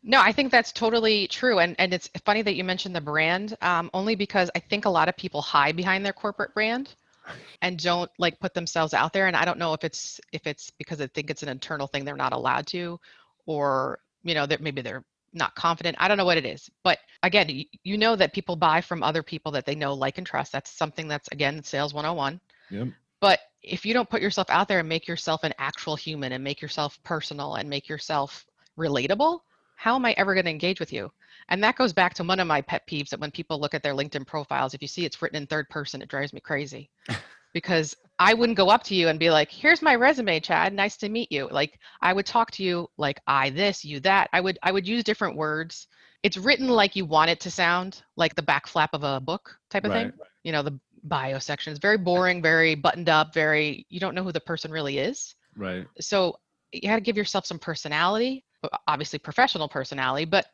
No, 0.06 0.20
I 0.20 0.34
think 0.34 0.52
that's 0.52 0.74
totally 0.74 1.28
true. 1.30 1.60
And 1.60 1.76
and 1.80 1.94
it's 1.94 2.10
funny 2.26 2.42
that 2.44 2.56
you 2.56 2.64
mentioned 2.66 2.94
the 2.94 3.02
brand, 3.02 3.56
um, 3.62 3.90
only 3.94 4.16
because 4.16 4.52
I 4.54 4.60
think 4.60 4.84
a 4.86 4.90
lot 4.90 5.08
of 5.08 5.16
people 5.16 5.42
hide 5.42 5.78
behind 5.78 6.04
their 6.06 6.12
corporate 6.14 6.54
brand 6.54 6.96
and 7.62 7.80
don't 7.80 8.12
like 8.20 8.38
put 8.42 8.54
themselves 8.54 8.94
out 8.94 9.14
there. 9.14 9.28
And 9.28 9.36
I 9.38 9.46
don't 9.46 9.58
know 9.58 9.74
if 9.74 9.84
it's 9.86 10.20
if 10.34 10.46
it's 10.46 10.72
because 10.72 11.00
I 11.00 11.08
think 11.08 11.30
it's 11.30 11.44
an 11.44 11.50
internal 11.50 11.88
thing 11.88 12.04
they're 12.04 12.18
not 12.18 12.34
allowed 12.34 12.68
to, 12.68 13.00
or 13.46 14.00
you 14.24 14.34
know 14.36 14.46
that 14.46 14.60
maybe 14.62 14.82
they're 14.82 15.06
not 15.32 15.56
confident. 15.56 15.96
I 16.00 16.08
don't 16.10 16.18
know 16.18 16.26
what 16.26 16.38
it 16.38 16.46
is. 16.46 16.70
But 16.84 17.00
again, 17.24 17.48
you, 17.50 17.66
you 17.84 17.98
know 17.98 18.16
that 18.18 18.34
people 18.34 18.56
buy 18.58 18.82
from 18.82 19.04
other 19.04 19.24
people 19.24 19.52
that 19.54 19.66
they 19.66 19.76
know, 19.76 19.94
like, 19.94 20.18
and 20.18 20.28
trust. 20.28 20.52
That's 20.52 20.70
something 20.70 21.08
that's 21.08 21.30
again 21.32 21.64
sales 21.64 21.94
101. 21.94 22.42
yep 22.70 22.88
But 23.24 23.40
if 23.62 23.86
you 23.86 23.94
don't 23.94 24.10
put 24.10 24.22
yourself 24.22 24.50
out 24.50 24.68
there 24.68 24.80
and 24.80 24.90
make 24.90 25.08
yourself 25.08 25.46
an 25.46 25.54
actual 25.58 25.96
human 25.96 26.34
and 26.34 26.44
make 26.44 26.62
yourself 26.62 27.00
personal 27.04 27.56
and 27.56 27.70
make 27.70 27.88
yourself 27.88 28.46
relatable, 28.78 29.40
how 29.78 29.96
am 29.96 30.04
I 30.04 30.12
ever 30.18 30.34
going 30.34 30.44
to 30.44 30.52
engage 30.52 30.82
with 30.82 30.92
you? 30.92 31.10
And 31.48 31.64
that 31.64 31.78
goes 31.78 31.94
back 31.94 32.14
to 32.16 32.26
one 32.26 32.42
of 32.42 32.48
my 32.48 32.60
pet 32.60 32.86
peeves 32.86 33.12
that 33.12 33.22
when 33.22 33.32
people 33.32 33.62
look 33.62 33.74
at 33.74 33.82
their 33.82 33.94
LinkedIn 33.94 34.28
profiles, 34.28 34.74
if 34.74 34.82
you 34.82 34.90
see 34.90 35.06
it's 35.06 35.22
written 35.22 35.38
in 35.38 35.48
third 35.48 35.70
person, 35.70 36.02
it 36.02 36.10
drives 36.10 36.34
me 36.34 36.42
crazy. 36.42 36.90
because 37.54 37.96
I 38.20 38.34
wouldn't 38.34 38.58
go 38.58 38.68
up 38.68 38.84
to 38.84 38.96
you 38.96 39.08
and 39.08 39.18
be 39.18 39.30
like, 39.30 39.50
here's 39.50 39.82
my 39.82 39.96
resume, 39.96 40.42
Chad. 40.42 40.74
Nice 40.74 40.98
to 40.98 41.08
meet 41.08 41.32
you. 41.32 41.48
Like 41.50 41.80
I 42.02 42.12
would 42.12 42.26
talk 42.26 42.52
to 42.52 42.64
you 42.64 42.90
like 42.98 43.22
I 43.26 43.52
this, 43.52 43.86
you 43.86 44.02
that. 44.02 44.30
I 44.34 44.42
would 44.42 44.60
I 44.64 44.74
would 44.74 44.86
use 44.86 45.02
different 45.02 45.38
words. 45.38 45.88
It's 46.24 46.36
written 46.36 46.68
like 46.68 46.98
you 46.98 47.06
want 47.06 47.30
it 47.30 47.40
to 47.40 47.52
sound, 47.52 48.04
like 48.18 48.36
the 48.36 48.42
back 48.42 48.68
flap 48.68 48.90
of 48.92 49.06
a 49.06 49.22
book 49.22 49.58
type 49.70 49.86
of 49.86 49.94
thing 49.94 50.08
right 50.08 50.28
you 50.44 50.52
know 50.52 50.62
the 50.62 50.78
bio 51.04 51.40
section 51.40 51.74
is 51.74 51.80
very 51.80 51.98
boring 51.98 52.42
very 52.42 52.76
buttoned 52.76 53.10
up 53.10 53.34
very 53.34 53.86
you 53.90 54.00
don't 54.00 54.16
know 54.16 54.24
who 54.24 54.32
the 54.32 54.40
person 54.40 54.72
really 54.72 55.00
is 55.00 55.36
right 55.56 55.86
so 56.00 56.36
you 56.72 56.82
got 56.82 56.96
to 56.96 57.02
give 57.02 57.18
yourself 57.18 57.46
some 57.46 57.60
personality 57.60 58.44
obviously 58.88 59.20
professional 59.20 59.68
personality 59.68 60.26
but 60.26 60.48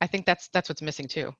i 0.00 0.06
think 0.06 0.26
that's 0.26 0.48
that's 0.48 0.68
what's 0.68 0.82
missing 0.82 1.08
too 1.08 1.34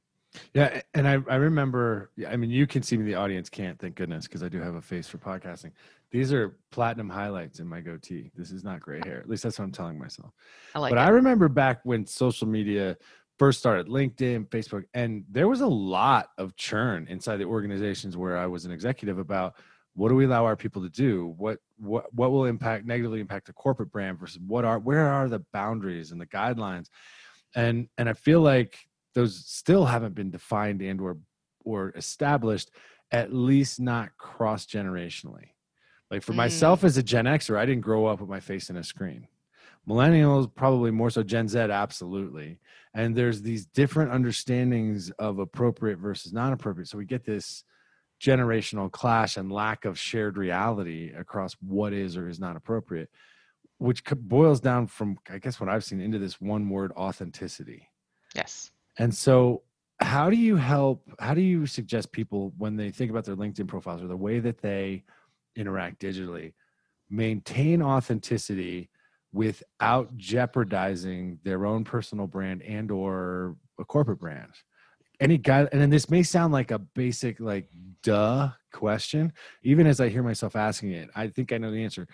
Yeah, 0.54 0.80
and 0.94 1.08
I, 1.08 1.18
I 1.28 1.36
remember. 1.36 2.10
I 2.28 2.36
mean, 2.36 2.50
you 2.50 2.66
can 2.66 2.82
see 2.82 2.96
me. 2.96 3.04
The 3.04 3.16
audience 3.16 3.48
can't. 3.48 3.78
Thank 3.78 3.96
goodness, 3.96 4.26
because 4.26 4.42
I 4.42 4.48
do 4.48 4.60
have 4.60 4.76
a 4.76 4.80
face 4.80 5.08
for 5.08 5.18
podcasting. 5.18 5.72
These 6.10 6.32
are 6.32 6.56
platinum 6.70 7.08
highlights 7.08 7.60
in 7.60 7.66
my 7.66 7.80
goatee. 7.80 8.30
This 8.36 8.50
is 8.50 8.64
not 8.64 8.80
gray 8.80 9.00
hair. 9.04 9.18
At 9.18 9.28
least 9.28 9.42
that's 9.42 9.58
what 9.58 9.64
I'm 9.64 9.72
telling 9.72 9.98
myself. 9.98 10.32
i 10.74 10.78
like 10.78 10.90
but 10.90 10.98
it 10.98 11.02
I 11.02 11.08
remember 11.08 11.48
back 11.48 11.80
when 11.84 12.06
social 12.06 12.46
media 12.46 12.96
first 13.40 13.58
started 13.58 13.86
linkedin 13.88 14.46
facebook 14.48 14.84
and 14.94 15.24
there 15.30 15.48
was 15.48 15.62
a 15.62 15.66
lot 15.66 16.28
of 16.38 16.54
churn 16.56 17.06
inside 17.08 17.38
the 17.38 17.44
organizations 17.44 18.16
where 18.16 18.36
i 18.36 18.46
was 18.46 18.64
an 18.66 18.72
executive 18.72 19.18
about 19.18 19.54
what 19.94 20.08
do 20.08 20.14
we 20.14 20.24
allow 20.24 20.44
our 20.44 20.56
people 20.56 20.82
to 20.82 20.88
do? 20.88 21.34
What 21.36 21.58
what 21.76 22.14
what 22.14 22.30
will 22.30 22.44
impact 22.44 22.86
negatively 22.86 23.20
impact 23.20 23.46
the 23.48 23.52
corporate 23.52 23.90
brand 23.90 24.20
versus 24.20 24.38
what 24.46 24.64
are 24.64 24.78
where 24.78 25.08
are 25.08 25.28
the 25.28 25.44
boundaries 25.52 26.12
and 26.12 26.20
the 26.20 26.26
guidelines? 26.26 26.88
And 27.56 27.88
and 27.98 28.08
i 28.08 28.12
feel 28.12 28.40
like 28.40 28.78
those 29.14 29.44
still 29.44 29.84
haven't 29.84 30.14
been 30.14 30.30
defined 30.30 30.82
and 30.82 31.00
or 31.00 31.18
or 31.64 31.92
established 31.96 32.70
at 33.10 33.32
least 33.32 33.80
not 33.80 34.16
cross 34.16 34.66
generationally 34.66 35.48
like 36.10 36.22
for 36.22 36.32
mm. 36.32 36.36
myself 36.36 36.84
as 36.84 36.96
a 36.96 37.02
gen 37.02 37.24
xer 37.24 37.56
i 37.56 37.66
didn't 37.66 37.82
grow 37.82 38.06
up 38.06 38.20
with 38.20 38.28
my 38.28 38.40
face 38.40 38.70
in 38.70 38.76
a 38.76 38.84
screen 38.84 39.26
millennials 39.90 40.52
probably 40.54 40.90
more 40.90 41.10
so 41.10 41.22
gen 41.22 41.48
z 41.48 41.58
absolutely. 41.58 42.58
And 42.94 43.14
there's 43.14 43.42
these 43.42 43.66
different 43.66 44.10
understandings 44.12 45.10
of 45.18 45.38
appropriate 45.38 45.98
versus 45.98 46.32
non 46.32 46.52
appropriate 46.52 46.88
so 46.88 46.98
we 46.98 47.04
get 47.04 47.24
this 47.24 47.64
generational 48.20 48.90
clash 48.90 49.36
and 49.36 49.50
lack 49.50 49.84
of 49.84 49.98
shared 49.98 50.36
reality 50.36 51.12
across 51.16 51.56
what 51.60 51.92
is 51.92 52.16
or 52.16 52.28
is 52.28 52.38
not 52.38 52.54
appropriate 52.54 53.08
which 53.78 54.04
boils 54.04 54.60
down 54.60 54.86
from 54.86 55.16
i 55.30 55.38
guess 55.38 55.58
what 55.58 55.70
i've 55.70 55.82
seen 55.82 56.00
into 56.00 56.18
this 56.18 56.40
one 56.40 56.68
word 56.68 56.92
authenticity. 56.92 57.88
Yes. 58.34 58.70
And 58.98 59.12
so 59.12 59.62
how 60.00 60.30
do 60.30 60.36
you 60.36 60.56
help 60.56 61.02
how 61.18 61.34
do 61.34 61.40
you 61.40 61.66
suggest 61.66 62.12
people 62.12 62.52
when 62.58 62.76
they 62.76 62.90
think 62.90 63.10
about 63.10 63.24
their 63.24 63.36
linkedin 63.36 63.66
profiles 63.66 64.02
or 64.02 64.06
the 64.06 64.16
way 64.16 64.38
that 64.38 64.58
they 64.58 65.02
interact 65.56 66.00
digitally 66.00 66.52
maintain 67.08 67.82
authenticity 67.82 68.88
without 69.32 70.16
jeopardizing 70.16 71.38
their 71.44 71.66
own 71.66 71.84
personal 71.84 72.26
brand 72.26 72.62
and 72.62 72.90
or 72.90 73.56
a 73.78 73.84
corporate 73.84 74.18
brand. 74.18 74.52
Any 75.20 75.38
guy 75.38 75.68
and 75.70 75.80
then 75.80 75.90
this 75.90 76.10
may 76.10 76.22
sound 76.22 76.52
like 76.52 76.70
a 76.70 76.78
basic 76.78 77.40
like 77.40 77.68
duh 78.02 78.50
question. 78.72 79.32
Even 79.62 79.86
as 79.86 80.00
i 80.00 80.08
hear 80.08 80.22
myself 80.22 80.56
asking 80.56 80.92
it 80.92 81.10
i 81.14 81.28
think 81.28 81.52
i 81.52 81.58
know 81.58 81.70
the 81.70 81.84
answer. 81.84 82.06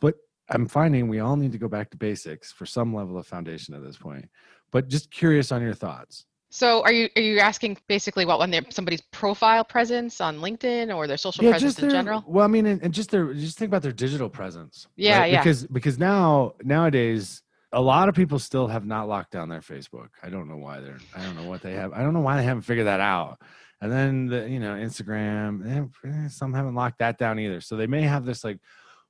But 0.00 0.14
i'm 0.50 0.68
finding 0.68 1.08
we 1.08 1.20
all 1.20 1.36
need 1.36 1.52
to 1.52 1.58
go 1.58 1.68
back 1.68 1.90
to 1.90 1.96
basics 1.96 2.52
for 2.52 2.66
some 2.66 2.94
level 2.94 3.18
of 3.18 3.26
foundation 3.26 3.74
at 3.74 3.82
this 3.82 3.96
point. 3.96 4.28
But 4.70 4.88
just 4.88 5.10
curious 5.10 5.52
on 5.52 5.62
your 5.62 5.74
thoughts 5.74 6.26
so 6.54 6.84
are 6.84 6.92
you 6.92 7.08
are 7.16 7.20
you 7.20 7.40
asking 7.40 7.78
basically 7.88 8.24
what 8.24 8.38
when 8.38 8.52
they're 8.52 8.62
somebody's 8.70 9.00
profile 9.10 9.64
presence 9.64 10.20
on 10.20 10.38
LinkedIn 10.38 10.94
or 10.94 11.08
their 11.08 11.16
social 11.16 11.42
yeah, 11.42 11.50
presence 11.50 11.74
their, 11.74 11.86
in 11.86 11.90
general? 11.90 12.22
Well, 12.28 12.44
I 12.44 12.46
mean, 12.46 12.66
and, 12.66 12.80
and, 12.80 12.94
just 12.94 13.10
their 13.10 13.34
just 13.34 13.58
think 13.58 13.70
about 13.70 13.82
their 13.82 13.90
digital 13.90 14.28
presence. 14.28 14.86
Yeah, 14.94 15.18
right? 15.18 15.32
yeah. 15.32 15.40
Because 15.40 15.66
because 15.66 15.98
now 15.98 16.54
nowadays 16.62 17.42
a 17.72 17.82
lot 17.82 18.08
of 18.08 18.14
people 18.14 18.38
still 18.38 18.68
have 18.68 18.86
not 18.86 19.08
locked 19.08 19.32
down 19.32 19.48
their 19.48 19.62
Facebook. 19.62 20.10
I 20.22 20.30
don't 20.30 20.46
know 20.46 20.56
why 20.56 20.78
they're. 20.78 21.00
I 21.16 21.24
don't 21.24 21.34
know 21.34 21.48
what 21.48 21.60
they 21.60 21.72
have. 21.72 21.92
I 21.92 22.02
don't 22.04 22.14
know 22.14 22.20
why 22.20 22.36
they 22.36 22.44
haven't 22.44 22.62
figured 22.62 22.86
that 22.86 23.00
out. 23.00 23.40
And 23.80 23.90
then 23.90 24.26
the 24.26 24.48
you 24.48 24.60
know 24.60 24.74
Instagram, 24.74 25.90
eh, 26.04 26.28
some 26.28 26.54
haven't 26.54 26.76
locked 26.76 27.00
that 27.00 27.18
down 27.18 27.40
either. 27.40 27.60
So 27.62 27.74
they 27.74 27.88
may 27.88 28.02
have 28.02 28.24
this 28.24 28.44
like, 28.44 28.60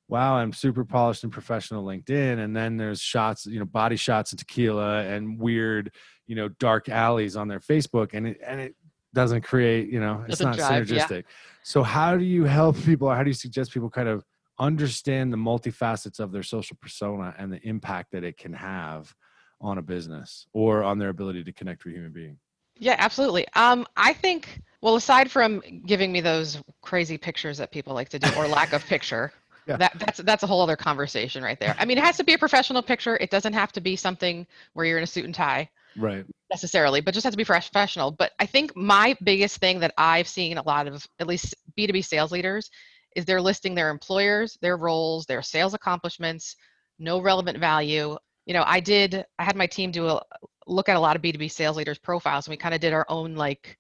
wow, 0.09 0.35
I'm 0.37 0.55
super 0.55 0.85
polished 0.85 1.25
and 1.25 1.33
professional 1.33 1.85
LinkedIn, 1.85 2.39
and 2.39 2.57
then 2.57 2.79
there's 2.79 3.03
shots, 3.03 3.45
you 3.45 3.59
know, 3.59 3.67
body 3.67 3.97
shots 3.97 4.33
and 4.33 4.39
tequila 4.39 5.05
and 5.05 5.39
weird, 5.39 5.93
you 6.27 6.37
know, 6.37 6.49
dark 6.49 6.89
alleys 6.89 7.37
on 7.37 7.49
their 7.49 7.61
Facebook, 7.61 8.11
and 8.15 8.27
it 8.29 8.41
and 8.47 8.61
it 8.61 8.75
doesn't 9.15 9.43
create, 9.43 9.89
you 9.91 10.01
know, 10.01 10.25
it's 10.29 10.41
not 10.41 10.57
drive, 10.57 10.87
synergistic. 10.87 11.11
Yeah. 11.11 11.33
So 11.63 11.83
how 11.83 12.17
do 12.17 12.25
you 12.25 12.45
help 12.45 12.77
people? 12.83 13.09
Or 13.09 13.15
how 13.15 13.23
do 13.23 13.31
you 13.31 13.35
suggest 13.35 13.73
people 13.73 13.91
kind 13.91 14.09
of 14.09 14.25
understand 14.59 15.33
the 15.33 15.37
multifacets 15.37 16.21
of 16.21 16.33
their 16.33 16.43
social 16.43 16.77
persona 16.81 17.35
and 17.39 17.53
the 17.53 17.61
impact 17.67 18.13
that 18.13 18.23
it 18.23 18.37
can 18.37 18.53
have 18.53 19.15
on 19.61 19.79
a 19.79 19.83
business 19.83 20.47
or 20.53 20.85
on 20.85 20.99
their 20.99 21.09
ability 21.09 21.43
to 21.43 21.53
connect 21.53 21.85
with 21.85 21.95
human 21.95 22.13
being 22.13 22.37
yeah 22.79 22.95
absolutely 22.99 23.47
um, 23.55 23.87
i 23.97 24.13
think 24.13 24.63
well 24.81 24.97
aside 24.97 25.31
from 25.31 25.63
giving 25.87 26.13
me 26.13 26.21
those 26.21 26.63
crazy 26.83 27.19
pictures 27.19 27.59
that 27.59 27.73
people 27.73 27.95
like 27.95 28.09
to 28.09 28.19
do 28.19 28.29
or 28.37 28.47
lack 28.47 28.73
of 28.73 28.85
picture 28.87 29.33
yeah. 29.67 29.77
that, 29.77 29.93
that's 29.99 30.21
that's 30.21 30.43
a 30.43 30.47
whole 30.47 30.61
other 30.61 30.77
conversation 30.77 31.43
right 31.43 31.59
there 31.59 31.75
i 31.79 31.85
mean 31.85 31.99
it 31.99 32.05
has 32.05 32.17
to 32.17 32.25
be 32.25 32.35
a 32.35 32.39
professional 32.39 32.83
picture 32.83 33.17
it 33.17 33.31
doesn't 33.31 33.55
have 33.55 33.73
to 33.73 33.81
be 33.81 33.97
something 33.97 34.47
where 34.75 34.87
you're 34.87 34.99
in 34.99 35.05
a 35.05 35.07
suit 35.07 35.25
and 35.25 35.35
tie 35.35 35.69
right 35.97 36.27
necessarily 36.51 37.01
but 37.01 37.15
just 37.15 37.25
has 37.25 37.33
to 37.33 37.39
be 37.39 37.45
professional 37.45 38.11
but 38.11 38.33
i 38.39 38.47
think 38.47 38.75
my 38.77 39.17
biggest 39.25 39.59
thing 39.59 39.81
that 39.81 39.93
i've 39.99 40.29
seen 40.29 40.59
a 40.59 40.63
lot 40.63 40.87
of 40.87 41.07
at 41.21 41.27
least 41.27 41.55
b2b 41.77 42.05
sales 42.05 42.33
leaders 42.33 42.71
is 43.15 43.25
they're 43.25 43.41
listing 43.41 43.75
their 43.75 43.91
employers, 43.91 44.59
their 44.61 44.77
roles, 44.77 45.27
their 45.27 45.43
sales 45.43 45.75
accomplishments, 45.75 46.57
no 46.99 47.21
relevant 47.21 47.59
value. 47.59 48.17
You 48.47 48.55
know, 48.55 48.65
I 48.67 48.81
did, 48.81 49.25
I 49.39 49.45
had 49.45 49.57
my 49.57 49.67
team 49.67 49.91
do 49.91 50.09
a 50.09 50.23
look 50.67 50.89
at 50.89 50.97
a 50.97 51.01
lot 51.01 51.17
of 51.17 51.23
B2B 51.23 51.51
sales 51.51 51.77
leaders' 51.77 51.99
profiles, 51.99 52.47
and 52.47 52.53
we 52.53 52.57
kind 52.57 52.75
of 52.75 52.81
did 52.81 52.93
our 52.93 53.07
own 53.09 53.35
like 53.35 53.79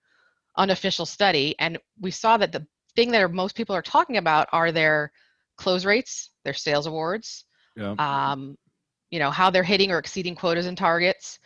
unofficial 0.56 1.06
study. 1.06 1.54
And 1.58 1.78
we 2.00 2.10
saw 2.10 2.36
that 2.36 2.52
the 2.52 2.66
thing 2.94 3.10
that 3.10 3.30
most 3.32 3.56
people 3.56 3.74
are 3.74 3.82
talking 3.82 4.16
about 4.16 4.48
are 4.52 4.72
their 4.72 5.12
close 5.56 5.84
rates, 5.84 6.30
their 6.44 6.54
sales 6.54 6.86
awards, 6.86 7.44
yeah. 7.76 7.94
um, 7.98 8.56
you 9.10 9.18
know, 9.18 9.30
how 9.30 9.50
they're 9.50 9.62
hitting 9.62 9.90
or 9.90 9.98
exceeding 9.98 10.34
quotas 10.34 10.66
and 10.66 10.78
targets. 10.78 11.38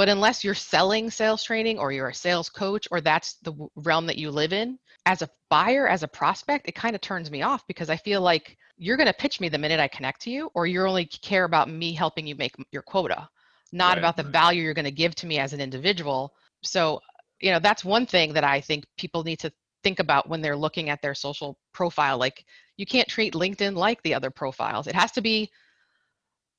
But 0.00 0.08
unless 0.08 0.42
you're 0.42 0.54
selling 0.54 1.10
sales 1.10 1.44
training 1.44 1.78
or 1.78 1.92
you're 1.92 2.08
a 2.08 2.14
sales 2.14 2.48
coach 2.48 2.88
or 2.90 3.02
that's 3.02 3.34
the 3.42 3.52
realm 3.76 4.06
that 4.06 4.16
you 4.16 4.30
live 4.30 4.54
in, 4.54 4.78
as 5.04 5.20
a 5.20 5.28
buyer, 5.50 5.86
as 5.86 6.02
a 6.02 6.08
prospect, 6.08 6.66
it 6.66 6.74
kind 6.74 6.94
of 6.94 7.02
turns 7.02 7.30
me 7.30 7.42
off 7.42 7.66
because 7.66 7.90
I 7.90 7.98
feel 7.98 8.22
like 8.22 8.56
you're 8.78 8.96
going 8.96 9.08
to 9.08 9.12
pitch 9.12 9.40
me 9.40 9.50
the 9.50 9.58
minute 9.58 9.78
I 9.78 9.88
connect 9.88 10.22
to 10.22 10.30
you, 10.30 10.50
or 10.54 10.66
you 10.66 10.86
only 10.86 11.04
care 11.04 11.44
about 11.44 11.68
me 11.68 11.92
helping 11.92 12.26
you 12.26 12.34
make 12.34 12.54
your 12.72 12.80
quota, 12.80 13.28
not 13.72 13.88
right, 13.88 13.98
about 13.98 14.16
the 14.16 14.22
right. 14.22 14.32
value 14.32 14.62
you're 14.62 14.72
going 14.72 14.86
to 14.86 14.90
give 14.90 15.14
to 15.16 15.26
me 15.26 15.38
as 15.38 15.52
an 15.52 15.60
individual. 15.60 16.32
So, 16.62 17.02
you 17.38 17.50
know, 17.50 17.60
that's 17.60 17.84
one 17.84 18.06
thing 18.06 18.32
that 18.32 18.42
I 18.42 18.58
think 18.62 18.86
people 18.96 19.22
need 19.22 19.40
to 19.40 19.52
think 19.84 19.98
about 19.98 20.30
when 20.30 20.40
they're 20.40 20.56
looking 20.56 20.88
at 20.88 21.02
their 21.02 21.14
social 21.14 21.58
profile. 21.74 22.16
Like, 22.16 22.46
you 22.78 22.86
can't 22.86 23.06
treat 23.06 23.34
LinkedIn 23.34 23.74
like 23.74 24.02
the 24.02 24.14
other 24.14 24.30
profiles. 24.30 24.86
It 24.86 24.94
has 24.94 25.12
to 25.12 25.20
be 25.20 25.50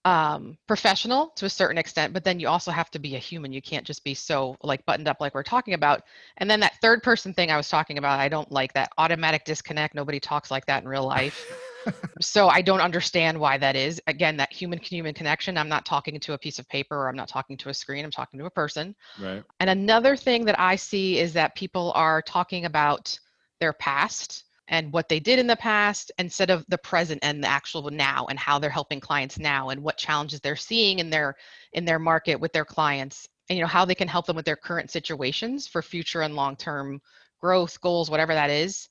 um, 0.06 0.58
professional 0.68 1.28
to 1.36 1.46
a 1.46 1.50
certain 1.50 1.78
extent, 1.78 2.14
but 2.14 2.24
then 2.24 2.40
you 2.40 2.48
also 2.48 2.72
have 2.72 2.90
to 2.92 3.00
be 3.00 3.16
a 3.16 3.20
human. 3.20 3.54
You 3.54 3.62
can't 3.62 3.86
just 3.86 4.04
be 4.04 4.14
so 4.14 4.56
like 4.64 4.86
buttoned 4.86 5.08
up 5.08 5.18
like 5.20 5.36
we're 5.36 5.44
talking 5.44 5.76
about. 5.76 6.02
And 6.38 6.50
then 6.50 6.60
that 6.62 6.78
third 6.82 7.04
person 7.04 7.34
thing 7.34 7.52
I 7.52 7.58
was 7.58 7.70
talking 7.70 7.98
about, 7.98 8.20
I 8.20 8.28
don't 8.28 8.52
like 8.52 8.74
that 8.74 8.92
automatic 8.98 9.46
disconnect. 9.46 9.94
Nobody 9.94 10.20
talks 10.20 10.50
like 10.50 10.66
that 10.66 10.82
in 10.82 10.90
real 10.90 11.06
life. 11.06 11.52
so 12.22 12.48
I 12.48 12.62
don't 12.62 12.82
understand 12.82 13.40
why 13.40 13.58
that 13.60 13.76
is. 13.76 14.02
Again, 14.08 14.38
that 14.38 14.52
human 14.52 14.80
human 14.80 15.14
connection. 15.14 15.58
I'm 15.58 15.70
not 15.70 15.86
talking 15.86 16.20
to 16.20 16.34
a 16.34 16.38
piece 16.38 16.58
of 16.58 16.68
paper 16.68 16.96
or 16.96 17.08
I'm 17.08 17.16
not 17.16 17.28
talking 17.28 17.58
to 17.58 17.70
a 17.70 17.74
screen. 17.74 18.04
I'm 18.04 18.12
talking 18.12 18.40
to 18.40 18.46
a 18.46 18.52
person. 18.52 18.96
Right. 19.22 19.44
And 19.60 19.70
another 19.70 20.16
thing 20.16 20.46
that 20.46 20.60
I 20.60 20.76
see 20.76 21.20
is 21.20 21.34
that 21.34 21.56
people 21.56 21.92
are 21.96 22.22
talking 22.24 22.66
about 22.66 23.18
their 23.60 23.74
past 23.74 24.46
and 24.72 24.92
what 24.94 25.10
they 25.10 25.20
did 25.20 25.38
in 25.38 25.48
the 25.48 25.56
past 25.58 26.12
instead 26.18 26.50
of 26.50 26.66
the 26.70 26.78
present 26.78 27.20
and 27.24 27.44
the 27.44 27.48
actual 27.48 27.92
now 27.92 28.26
and 28.30 28.40
how 28.40 28.58
they're 28.58 28.70
helping 28.70 29.02
clients 29.02 29.38
now 29.38 29.70
and 29.70 29.84
what 29.84 29.98
challenges 29.98 30.40
they're 30.40 30.56
seeing 30.56 31.00
in 31.00 31.10
their 31.10 31.36
in 31.74 31.86
their 31.86 32.00
market 32.00 32.40
with 32.40 32.54
their 32.54 32.66
clients 32.66 33.28
and 33.50 33.58
you 33.58 33.64
know 33.64 33.68
how 33.68 33.86
they 33.86 33.94
can 33.94 34.08
help 34.08 34.26
them 34.26 34.36
with 34.36 34.46
their 34.46 34.56
current 34.56 34.90
situations 34.90 35.68
for 35.68 35.82
future 35.82 36.22
and 36.22 36.36
long-term 36.36 37.02
growth 37.40 37.80
goals 37.82 38.10
whatever 38.10 38.34
that 38.34 38.50
is. 38.50 38.88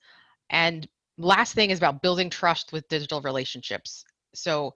And 0.50 0.86
last 1.16 1.54
thing 1.54 1.70
is 1.70 1.78
about 1.78 2.02
building 2.02 2.28
trust 2.30 2.72
with 2.72 2.88
digital 2.88 3.22
relationships. 3.22 4.04
So 4.34 4.74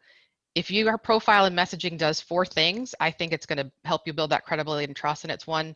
if 0.55 0.71
your 0.71 0.97
profile 0.97 1.45
and 1.47 1.57
messaging 1.57 1.99
does 1.99 2.21
four 2.21 2.47
things 2.47 2.95
i 3.01 3.11
think 3.11 3.33
it's 3.33 3.47
going 3.47 3.59
to 3.59 3.71
help 3.85 4.03
you 4.07 4.13
build 4.13 4.31
that 4.31 4.45
credibility 4.45 4.85
and 4.85 4.97
trust 4.97 5.25
and 5.25 5.33
it's 5.33 5.47
one 5.47 5.75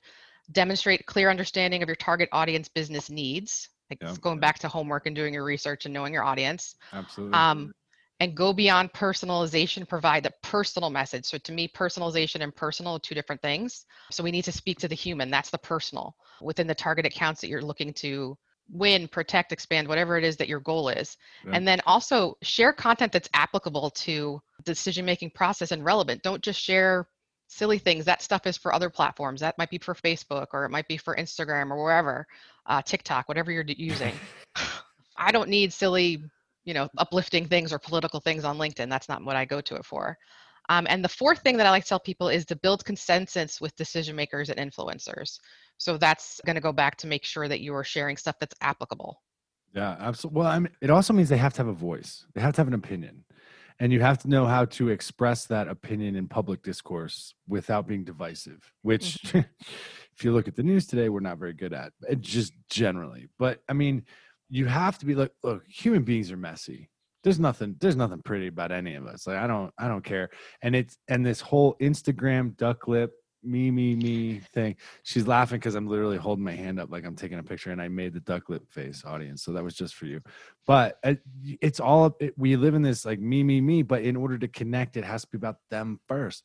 demonstrate 0.53 1.05
clear 1.05 1.31
understanding 1.31 1.83
of 1.83 1.89
your 1.89 1.97
target 1.97 2.29
audience 2.33 2.69
business 2.69 3.11
needs 3.11 3.69
like 3.91 3.99
yeah. 4.03 4.15
going 4.21 4.41
back 4.41 4.59
to 4.61 4.69
homework 4.69 5.07
and 5.07 5.17
doing 5.17 5.35
your 5.35 5.45
research 5.45 5.85
and 5.85 5.95
knowing 5.95 6.13
your 6.13 6.25
audience. 6.25 6.77
Absolutely. 6.93 7.35
Um, 7.35 7.73
and 8.21 8.35
go 8.35 8.53
beyond 8.53 8.93
personalization 8.93 9.89
provide 9.89 10.27
a 10.27 10.33
personal 10.43 10.91
message. 10.91 11.25
So 11.25 11.39
to 11.39 11.53
me 11.53 11.69
personalization 11.69 12.43
and 12.43 12.55
personal 12.55 12.97
are 12.97 12.99
two 12.99 13.15
different 13.15 13.41
things. 13.43 13.87
So 14.11 14.25
we 14.25 14.31
need 14.31 14.45
to 14.45 14.53
speak 14.53 14.79
to 14.79 14.89
the 14.89 14.95
human. 14.95 15.31
That's 15.31 15.51
the 15.51 15.59
personal. 15.59 16.17
Within 16.41 16.67
the 16.67 16.75
target 16.75 17.07
accounts 17.07 17.41
that 17.41 17.49
you're 17.49 17.63
looking 17.63 17.93
to 17.95 18.37
win 18.71 19.09
protect 19.09 19.53
expand 19.53 19.89
whatever 19.89 20.19
it 20.19 20.25
is 20.25 20.37
that 20.37 20.49
your 20.49 20.61
goal 20.61 20.89
is. 20.89 21.17
Yeah. 21.45 21.53
and 21.55 21.67
then 21.67 21.81
also 21.87 22.37
share 22.43 22.73
content 22.73 23.13
that's 23.13 23.29
applicable 23.35 23.91
to 23.91 24.41
the 24.59 24.73
decision 24.73 25.05
making 25.05 25.31
process 25.31 25.71
and 25.71 25.85
relevant. 25.85 26.23
Don't 26.23 26.43
just 26.43 26.61
share 26.61 27.09
silly 27.47 27.79
things. 27.79 28.05
That 28.05 28.21
stuff 28.21 28.47
is 28.47 28.59
for 28.59 28.75
other 28.75 28.91
platforms. 28.91 29.41
That 29.41 29.57
might 29.59 29.71
be 29.71 29.79
for 29.79 29.95
facebook 29.95 30.49
or 30.53 30.65
it 30.65 30.71
might 30.71 30.89
be 30.89 30.97
for 30.97 31.17
instagram 31.17 31.71
or 31.71 31.83
wherever 31.83 32.27
uh, 32.69 32.83
TikTok, 32.83 33.29
whatever 33.29 33.51
you're 33.51 33.65
using. 33.67 34.15
I 35.17 35.33
don't 35.33 35.49
need 35.49 35.73
silly, 35.73 36.23
you 36.65 36.75
know, 36.75 36.89
uplifting 36.99 37.47
things 37.47 37.73
or 37.73 37.79
political 37.79 38.21
things 38.21 38.45
on 38.45 38.57
LinkedIn. 38.59 38.89
That's 38.89 39.09
not 39.09 39.25
what 39.25 39.37
I 39.37 39.45
go 39.45 39.61
to 39.61 39.75
it 39.75 39.85
for. 39.85 40.17
Um, 40.69 40.87
and 40.91 41.03
the 41.03 41.09
fourth 41.09 41.41
thing 41.41 41.57
that 41.57 41.67
I 41.67 41.71
like 41.71 41.85
to 41.85 41.89
tell 41.89 42.01
people 42.01 42.29
is 42.29 42.45
to 42.47 42.57
build 42.57 42.85
consensus 42.85 43.61
with 43.61 43.75
decision 43.77 44.15
makers 44.15 44.51
and 44.51 44.59
influencers. 44.59 45.39
So 45.79 45.97
that's 45.97 46.41
going 46.45 46.57
to 46.57 46.63
go 46.63 46.73
back 46.73 46.97
to 46.99 47.07
make 47.07 47.25
sure 47.25 47.49
that 47.49 47.61
you 47.61 47.75
are 47.75 47.85
sharing 47.85 48.17
stuff 48.17 48.37
that's 48.39 48.55
applicable. 48.61 49.23
Yeah, 49.75 49.97
absolutely. 49.99 50.41
Well, 50.41 50.49
I 50.49 50.59
mean, 50.59 50.73
it 50.83 50.91
also 50.91 51.13
means 51.15 51.31
they 51.31 51.39
have 51.39 51.55
to 51.55 51.59
have 51.59 51.69
a 51.69 51.73
voice. 51.73 52.27
They 52.35 52.41
have 52.43 52.55
to 52.55 52.61
have 52.61 52.69
an 52.69 52.75
opinion. 52.75 53.25
and 53.81 53.93
you 53.93 54.01
have 54.01 54.19
to 54.19 54.29
know 54.29 54.47
how 54.47 54.65
to 54.65 54.89
express 54.89 55.47
that 55.47 55.69
opinion 55.69 56.17
in 56.17 56.29
public 56.29 56.63
discourse 56.63 57.35
without 57.47 57.87
being 57.87 58.05
divisive 58.05 58.73
which 58.83 59.17
Mm-hmm. 59.23 59.41
if 60.19 60.25
you 60.25 60.33
look 60.33 60.49
at 60.49 60.57
the 60.57 60.63
news 60.65 60.87
today 60.87 61.09
we're 61.09 61.21
not 61.21 61.39
very 61.39 61.53
good 61.53 61.73
at 61.73 61.93
uh, 62.11 62.15
just 62.17 62.53
generally. 62.69 63.29
But 63.39 63.61
i 63.69 63.73
mean 63.73 64.05
you 64.51 64.67
have 64.67 64.99
to 64.99 65.07
be 65.07 65.15
like 65.15 65.31
look 65.45 65.63
human 65.69 66.03
beings 66.03 66.33
are 66.33 66.37
messy. 66.37 66.91
There's 67.23 67.39
nothing 67.39 67.77
there's 67.79 67.97
nothing 67.97 68.23
pretty 68.23 68.49
about 68.49 68.73
any 68.73 68.97
of 68.97 69.07
us. 69.07 69.27
Like 69.27 69.37
i 69.37 69.47
don't 69.47 69.73
i 69.79 69.87
don't 69.87 70.05
care. 70.05 70.31
And 70.63 70.75
it's 70.75 70.99
and 71.07 71.25
this 71.25 71.41
whole 71.41 71.77
instagram 71.81 72.57
duck 72.57 72.89
lip 72.89 73.13
me 73.45 73.71
me 73.71 73.95
me 73.95 74.41
thing 74.53 74.75
she's 75.05 75.29
laughing 75.29 75.61
because 75.61 75.77
i'm 75.77 75.87
literally 75.87 76.17
holding 76.17 76.45
my 76.45 76.53
hand 76.53 76.81
up 76.81 76.91
like 76.91 77.05
i'm 77.05 77.15
taking 77.15 77.39
a 77.39 77.43
picture 77.43 77.71
and 77.71 77.81
i 77.81 77.87
made 77.87 78.13
the 78.13 78.19
duck 78.19 78.49
lip 78.49 78.69
face 78.69 79.05
audience 79.07 79.45
so 79.45 79.53
that 79.53 79.63
was 79.63 79.75
just 79.75 79.95
for 79.95 80.07
you. 80.07 80.21
But 80.67 80.99
uh, 81.05 81.15
it's 81.63 81.79
all 81.79 82.17
it, 82.19 82.37
we 82.37 82.57
live 82.57 82.75
in 82.75 82.83
this 82.83 83.05
like 83.05 83.21
me 83.21 83.45
me 83.45 83.61
me 83.61 83.83
but 83.83 84.03
in 84.03 84.17
order 84.17 84.37
to 84.39 84.49
connect 84.49 84.97
it 84.97 85.05
has 85.05 85.23
to 85.23 85.29
be 85.29 85.39
about 85.39 85.59
them 85.71 86.01
first 86.09 86.43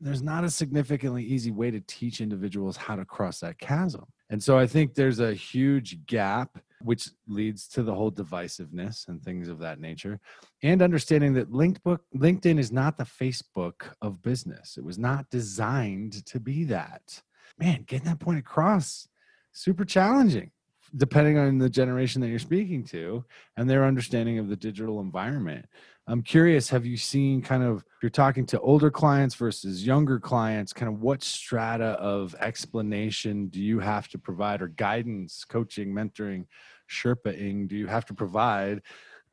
there's 0.00 0.22
not 0.22 0.44
a 0.44 0.50
significantly 0.50 1.24
easy 1.24 1.50
way 1.50 1.70
to 1.70 1.80
teach 1.80 2.20
individuals 2.20 2.76
how 2.76 2.94
to 2.96 3.04
cross 3.04 3.40
that 3.40 3.58
chasm 3.58 4.04
and 4.30 4.42
so 4.42 4.58
i 4.58 4.66
think 4.66 4.94
there's 4.94 5.20
a 5.20 5.34
huge 5.34 6.04
gap 6.06 6.58
which 6.80 7.10
leads 7.26 7.66
to 7.68 7.82
the 7.82 7.94
whole 7.94 8.10
divisiveness 8.10 9.08
and 9.08 9.22
things 9.22 9.48
of 9.48 9.58
that 9.58 9.80
nature 9.80 10.20
and 10.62 10.82
understanding 10.82 11.34
that 11.34 11.50
LinkedIn, 11.50 11.98
LinkedIn 12.16 12.58
is 12.58 12.72
not 12.72 12.96
the 12.96 13.04
Facebook 13.04 13.90
of 14.00 14.22
business. 14.22 14.76
It 14.76 14.84
was 14.84 14.98
not 14.98 15.28
designed 15.30 16.24
to 16.26 16.40
be 16.40 16.64
that. 16.64 17.22
Man, 17.58 17.84
getting 17.86 18.06
that 18.06 18.20
point 18.20 18.38
across, 18.38 19.08
super 19.52 19.84
challenging, 19.84 20.50
depending 20.96 21.38
on 21.38 21.58
the 21.58 21.70
generation 21.70 22.20
that 22.20 22.28
you're 22.28 22.38
speaking 22.38 22.84
to 22.84 23.24
and 23.56 23.68
their 23.68 23.84
understanding 23.84 24.38
of 24.38 24.48
the 24.48 24.56
digital 24.56 25.00
environment. 25.00 25.66
I'm 26.06 26.22
curious, 26.22 26.70
have 26.70 26.86
you 26.86 26.96
seen 26.96 27.42
kind 27.42 27.62
of, 27.62 27.84
you're 28.02 28.10
talking 28.10 28.46
to 28.46 28.60
older 28.60 28.90
clients 28.90 29.34
versus 29.34 29.86
younger 29.86 30.18
clients, 30.18 30.72
kind 30.72 30.90
of 30.90 31.02
what 31.02 31.22
strata 31.22 31.98
of 32.00 32.34
explanation 32.40 33.48
do 33.48 33.60
you 33.60 33.78
have 33.78 34.08
to 34.08 34.18
provide 34.18 34.62
or 34.62 34.68
guidance, 34.68 35.44
coaching, 35.44 35.92
mentoring, 35.92 36.46
Sherpaing 36.88 37.68
do 37.68 37.76
you 37.76 37.86
have 37.86 38.06
to 38.06 38.14
provide 38.14 38.82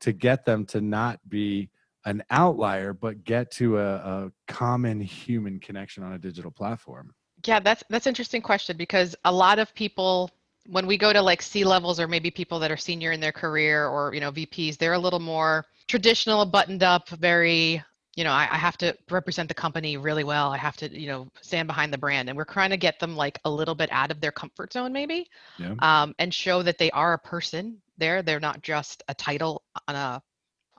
to 0.01 0.11
get 0.11 0.45
them 0.45 0.65
to 0.67 0.81
not 0.81 1.19
be 1.29 1.69
an 2.05 2.23
outlier, 2.29 2.93
but 2.93 3.23
get 3.23 3.49
to 3.51 3.79
a, 3.79 3.95
a 3.95 4.31
common 4.47 4.99
human 4.99 5.59
connection 5.59 6.03
on 6.03 6.13
a 6.13 6.19
digital 6.19 6.51
platform? 6.51 7.13
Yeah, 7.45 7.59
that's 7.59 7.83
that's 7.89 8.05
an 8.05 8.11
interesting 8.11 8.41
question 8.41 8.77
because 8.77 9.15
a 9.25 9.31
lot 9.31 9.59
of 9.59 9.73
people 9.75 10.29
when 10.67 10.87
we 10.87 10.97
go 10.97 11.13
to 11.13 11.21
like 11.21 11.41
C 11.41 11.63
levels 11.63 11.99
or 11.99 12.07
maybe 12.07 12.31
people 12.31 12.59
that 12.59 12.71
are 12.71 12.77
senior 12.77 13.11
in 13.11 13.19
their 13.19 13.31
career 13.31 13.87
or 13.87 14.13
you 14.13 14.19
know 14.19 14.31
VPs, 14.31 14.77
they're 14.77 14.93
a 14.93 14.99
little 14.99 15.19
more 15.19 15.65
traditional, 15.87 16.45
buttoned 16.45 16.83
up, 16.83 17.09
very 17.09 17.83
you 18.15 18.23
know, 18.23 18.31
I, 18.31 18.47
I, 18.49 18.57
have 18.57 18.77
to 18.77 18.95
represent 19.11 19.49
the 19.49 19.53
company 19.53 19.97
really 19.97 20.23
well. 20.23 20.51
I 20.53 20.57
have 20.57 20.77
to, 20.77 20.99
you 20.99 21.07
know, 21.07 21.27
stand 21.41 21.67
behind 21.67 21.91
the 21.91 21.97
brand. 21.97 22.29
And 22.29 22.37
we're 22.37 22.45
trying 22.45 22.69
to 22.69 22.77
get 22.77 22.97
them 22.97 23.15
like 23.15 23.39
a 23.43 23.49
little 23.49 23.75
bit 23.75 23.91
out 23.91 24.09
of 24.09 24.21
their 24.21 24.31
comfort 24.31 24.71
zone, 24.71 24.93
maybe, 24.93 25.29
Yeah. 25.57 25.75
um, 25.79 26.15
and 26.17 26.33
show 26.33 26.63
that 26.63 26.77
they 26.77 26.89
are 26.91 27.13
a 27.13 27.19
person 27.19 27.81
there. 27.97 28.21
They're 28.21 28.39
not 28.39 28.61
just 28.61 29.03
a 29.09 29.13
title 29.13 29.63
on 29.87 29.95
a 29.95 30.23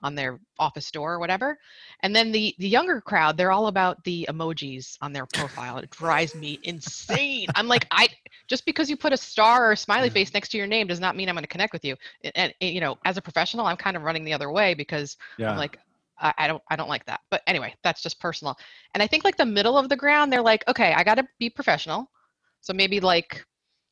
on 0.02 0.14
their 0.14 0.38
office 0.58 0.90
door 0.90 1.14
or 1.14 1.18
whatever. 1.18 1.58
And 2.00 2.14
then 2.14 2.32
the 2.32 2.54
the 2.58 2.68
younger 2.68 3.00
crowd, 3.00 3.36
they're 3.36 3.52
all 3.52 3.66
about 3.66 4.02
the 4.04 4.26
emojis 4.30 4.96
on 5.00 5.12
their 5.12 5.26
profile. 5.26 5.78
It 5.78 5.90
drives 5.90 6.34
me 6.34 6.58
insane. 6.62 7.48
I'm 7.54 7.68
like, 7.68 7.86
I 7.90 8.08
just 8.48 8.64
because 8.64 8.88
you 8.90 8.96
put 8.96 9.12
a 9.12 9.16
star 9.16 9.66
or 9.66 9.72
a 9.72 9.76
smiley 9.76 10.10
face 10.10 10.32
next 10.34 10.50
to 10.50 10.58
your 10.58 10.66
name 10.66 10.86
does 10.86 11.00
not 11.00 11.16
mean 11.16 11.28
I'm 11.28 11.34
going 11.34 11.42
to 11.44 11.48
connect 11.48 11.72
with 11.72 11.84
you. 11.84 11.96
And, 12.34 12.52
and 12.60 12.70
you 12.74 12.80
know, 12.80 12.98
as 13.04 13.16
a 13.16 13.22
professional, 13.22 13.66
I'm 13.66 13.76
kind 13.76 13.96
of 13.96 14.02
running 14.02 14.24
the 14.24 14.32
other 14.34 14.50
way 14.50 14.74
because 14.74 15.16
Yeah. 15.38 15.50
I'm 15.50 15.56
like, 15.56 15.78
I, 16.20 16.32
I 16.38 16.46
don't, 16.48 16.62
I 16.70 16.76
don't 16.76 16.88
like 16.88 17.04
that. 17.06 17.20
But 17.30 17.42
anyway, 17.46 17.74
that's 17.82 18.02
just 18.02 18.20
personal. 18.20 18.56
And 18.94 19.02
I 19.02 19.06
think 19.06 19.24
like 19.24 19.36
the 19.36 19.46
middle 19.46 19.78
of 19.78 19.88
the 19.88 19.96
ground, 19.96 20.32
they're 20.32 20.42
like, 20.42 20.66
okay, 20.68 20.92
I 20.94 21.04
got 21.04 21.16
to 21.16 21.26
be 21.38 21.50
professional. 21.50 22.10
So 22.60 22.72
maybe 22.72 23.00
like 23.00 23.44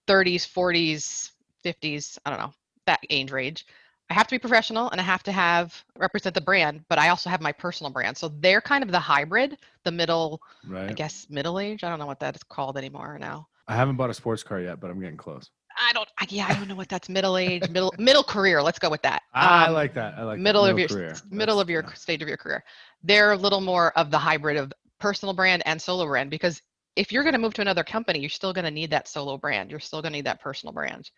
30s, 0.06 0.46
40s, 0.46 1.32
50s, 1.64 2.18
I 2.24 2.30
don't 2.30 2.38
know, 2.38 2.52
that 2.86 3.00
age 3.10 3.30
range. 3.30 3.66
I 4.10 4.14
have 4.14 4.26
to 4.28 4.34
be 4.34 4.38
professional 4.38 4.90
and 4.90 5.00
I 5.00 5.04
have 5.04 5.22
to 5.24 5.32
have 5.32 5.84
represent 5.98 6.34
the 6.34 6.40
brand, 6.40 6.84
but 6.88 6.98
I 6.98 7.08
also 7.08 7.30
have 7.30 7.40
my 7.40 7.52
personal 7.52 7.90
brand. 7.92 8.16
So 8.16 8.28
they're 8.28 8.60
kind 8.60 8.84
of 8.84 8.90
the 8.90 9.00
hybrid, 9.00 9.58
the 9.84 9.92
middle, 9.92 10.40
right. 10.64 10.88
I 10.88 10.92
guess 10.92 11.26
middle 11.30 11.58
age. 11.58 11.84
I 11.84 11.88
don't 11.90 11.98
know 11.98 12.06
what 12.06 12.20
that 12.20 12.36
is 12.36 12.42
called 12.42 12.76
anymore 12.76 13.18
now. 13.18 13.48
I 13.68 13.74
haven't 13.76 13.96
bought 13.96 14.10
a 14.10 14.14
sports 14.14 14.42
car 14.42 14.60
yet, 14.60 14.80
but 14.80 14.90
I'm 14.90 15.00
getting 15.00 15.16
close. 15.16 15.50
I 15.76 15.92
don't, 15.92 16.08
I, 16.20 16.26
yeah, 16.28 16.46
I 16.48 16.54
don't 16.54 16.68
know 16.68 16.74
what 16.76 16.88
that's 16.88 17.08
middle 17.08 17.36
age, 17.36 17.68
middle, 17.70 17.92
middle 17.98 18.22
career. 18.22 18.62
Let's 18.62 18.78
go 18.78 18.88
with 18.90 19.02
that. 19.02 19.22
I 19.32 19.66
Um, 19.66 19.72
like 19.74 19.92
that. 19.94 20.14
I 20.16 20.22
like 20.22 20.38
that. 20.38 20.42
middle 20.42 20.64
of 20.64 20.78
your 20.78 20.86
career. 20.88 21.14
middle 21.30 21.56
That's- 21.56 21.62
of 21.62 21.70
your 21.70 21.82
yeah. 21.82 21.94
stage 21.94 22.22
of 22.22 22.28
your 22.28 22.36
career 22.36 22.62
they're 23.02 23.32
a 23.32 23.36
little 23.36 23.60
more 23.60 23.96
of 23.98 24.10
the 24.10 24.18
hybrid 24.18 24.56
of 24.56 24.72
personal 25.00 25.34
brand 25.34 25.62
and 25.66 25.80
solo 25.82 26.06
brand 26.06 26.30
because 26.30 26.62
if 26.96 27.10
you're 27.12 27.22
going 27.24 27.32
to 27.34 27.38
move 27.40 27.52
to 27.54 27.60
another 27.60 27.82
company 27.84 28.18
you're 28.20 28.30
still 28.30 28.52
going 28.52 28.64
to 28.64 28.70
need 28.70 28.88
that 28.90 29.08
solo 29.08 29.36
brand 29.36 29.70
you're 29.70 29.80
still 29.80 30.00
going 30.00 30.12
to 30.12 30.16
need 30.18 30.24
that 30.24 30.40
personal 30.40 30.72
brand 30.72 31.10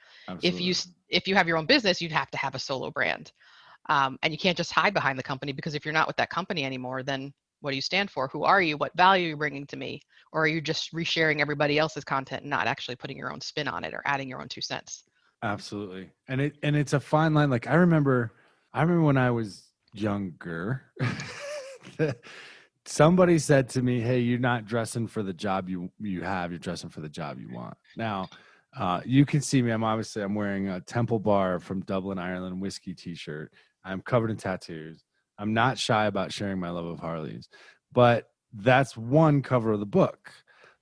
if 0.43 0.59
you 0.61 0.75
if 1.11 1.29
you 1.29 1.35
have 1.37 1.47
your 1.47 1.59
own 1.59 1.67
business 1.67 2.01
you'd 2.01 2.11
have 2.11 2.31
to 2.31 2.39
have 2.39 2.55
a 2.55 2.59
solo 2.59 2.91
brand 2.91 3.31
um, 3.89 4.19
and 4.23 4.33
you 4.33 4.39
can't 4.39 4.57
just 4.57 4.73
hide 4.73 4.93
behind 4.95 5.17
the 5.19 5.23
company 5.23 5.53
because 5.53 5.75
if 5.77 5.85
you're 5.85 5.95
not 5.95 6.07
with 6.09 6.17
that 6.17 6.31
company 6.31 6.65
anymore 6.65 7.03
then 7.03 7.33
what 7.67 7.73
do 7.73 7.77
you 7.77 7.83
stand 7.83 8.11
for 8.11 8.29
who 8.29 8.45
are 8.45 8.63
you 8.63 8.79
what 8.79 8.97
value 8.97 9.27
are 9.27 9.31
you 9.31 9.37
bringing 9.37 9.67
to 9.67 9.77
me 9.77 10.01
or 10.33 10.45
are 10.45 10.47
you 10.47 10.63
just 10.63 10.93
resharing 10.95 11.41
everybody 11.41 11.79
else's 11.79 12.05
content 12.05 12.43
and 12.43 12.51
not 12.51 12.67
actually 12.67 12.97
putting 12.97 13.19
your 13.19 13.31
own 13.31 13.41
spin 13.41 13.69
on 13.69 13.85
it 13.85 13.93
or 13.93 14.01
adding 14.07 14.29
your 14.29 14.41
own 14.41 14.49
two 14.49 14.63
cents 14.63 15.05
Absolutely. 15.43 16.11
And 16.29 16.41
it 16.41 16.57
and 16.63 16.75
it's 16.77 16.93
a 16.93 17.01
fine 17.01 17.35
line. 17.35 17.51
Like 17.51 17.67
I 17.67 17.75
remember 17.75 18.33
I 18.73 18.83
remember 18.83 19.03
when 19.03 19.17
I 19.17 19.31
was 19.31 19.65
younger, 19.93 20.83
somebody 22.85 23.39
said 23.39 23.69
to 23.71 23.83
me, 23.83 24.01
Hey, 24.01 24.21
you're 24.21 24.39
not 24.39 24.67
dressing 24.67 25.07
for 25.07 25.23
the 25.23 25.33
job 25.33 25.69
you 25.69 25.91
you 26.01 26.23
have, 26.23 26.51
you're 26.51 26.59
dressing 26.59 26.91
for 26.91 27.01
the 27.01 27.09
job 27.09 27.39
you 27.39 27.53
want. 27.53 27.77
Now 27.97 28.29
uh, 28.77 29.01
you 29.05 29.25
can 29.25 29.41
see 29.41 29.63
me. 29.63 29.71
I'm 29.71 29.85
obviously 29.85 30.23
I'm 30.23 30.35
wearing 30.35 30.69
a 30.69 30.81
Temple 30.81 31.19
Bar 31.19 31.61
from 31.61 31.81
Dublin, 31.83 32.19
Ireland 32.19 32.61
whiskey 32.61 32.93
t-shirt. 32.93 33.53
I'm 33.85 34.03
covered 34.03 34.31
in 34.31 34.37
tattoos. 34.37 35.05
I'm 35.39 35.55
not 35.55 35.79
shy 35.79 36.07
about 36.07 36.33
sharing 36.33 36.59
my 36.59 36.71
love 36.71 36.87
of 36.87 36.99
Harleys, 36.99 37.49
but 37.93 38.31
that's 38.53 38.97
one 38.97 39.43
cover 39.43 39.73
of 39.73 39.81
the 39.81 39.87
book. 39.87 40.33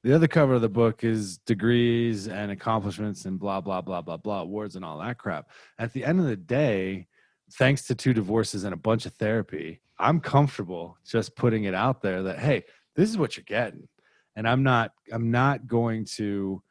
The 0.03 0.15
other 0.15 0.29
cover 0.29 0.55
of 0.55 0.61
the 0.61 0.69
book 0.69 1.03
is 1.03 1.39
degrees 1.39 2.29
and 2.29 2.53
accomplishments 2.53 3.25
and 3.25 3.39
blah, 3.39 3.61
blah, 3.63 3.81
blah, 3.81 4.03
blah, 4.03 4.19
blah, 4.19 4.43
awards 4.43 4.77
and 4.77 4.85
all 4.85 4.99
that 4.99 5.19
crap. 5.19 5.49
At 5.79 5.93
the 5.95 6.05
end 6.05 6.21
of 6.21 6.27
the 6.27 6.37
day, 6.37 7.07
thanks 7.53 7.87
to 7.87 7.95
two 7.95 8.13
divorces 8.13 8.65
and 8.65 8.75
a 8.75 8.77
bunch 8.77 9.07
of 9.07 9.15
therapy, 9.15 9.81
I'm 9.99 10.21
comfortable 10.21 10.99
just 11.07 11.37
putting 11.37 11.65
it 11.65 11.75
out 11.75 12.03
there 12.03 12.23
that, 12.25 12.39
hey, 12.39 12.65
this 12.97 13.09
is 13.09 13.17
what 13.17 13.37
you're 13.37 13.45
getting. 13.45 13.89
And 14.37 14.47
I'm 14.47 14.63
not, 14.63 14.93
I'm 15.11 15.31
not 15.31 15.67
going 15.67 16.05
to, 16.17 16.63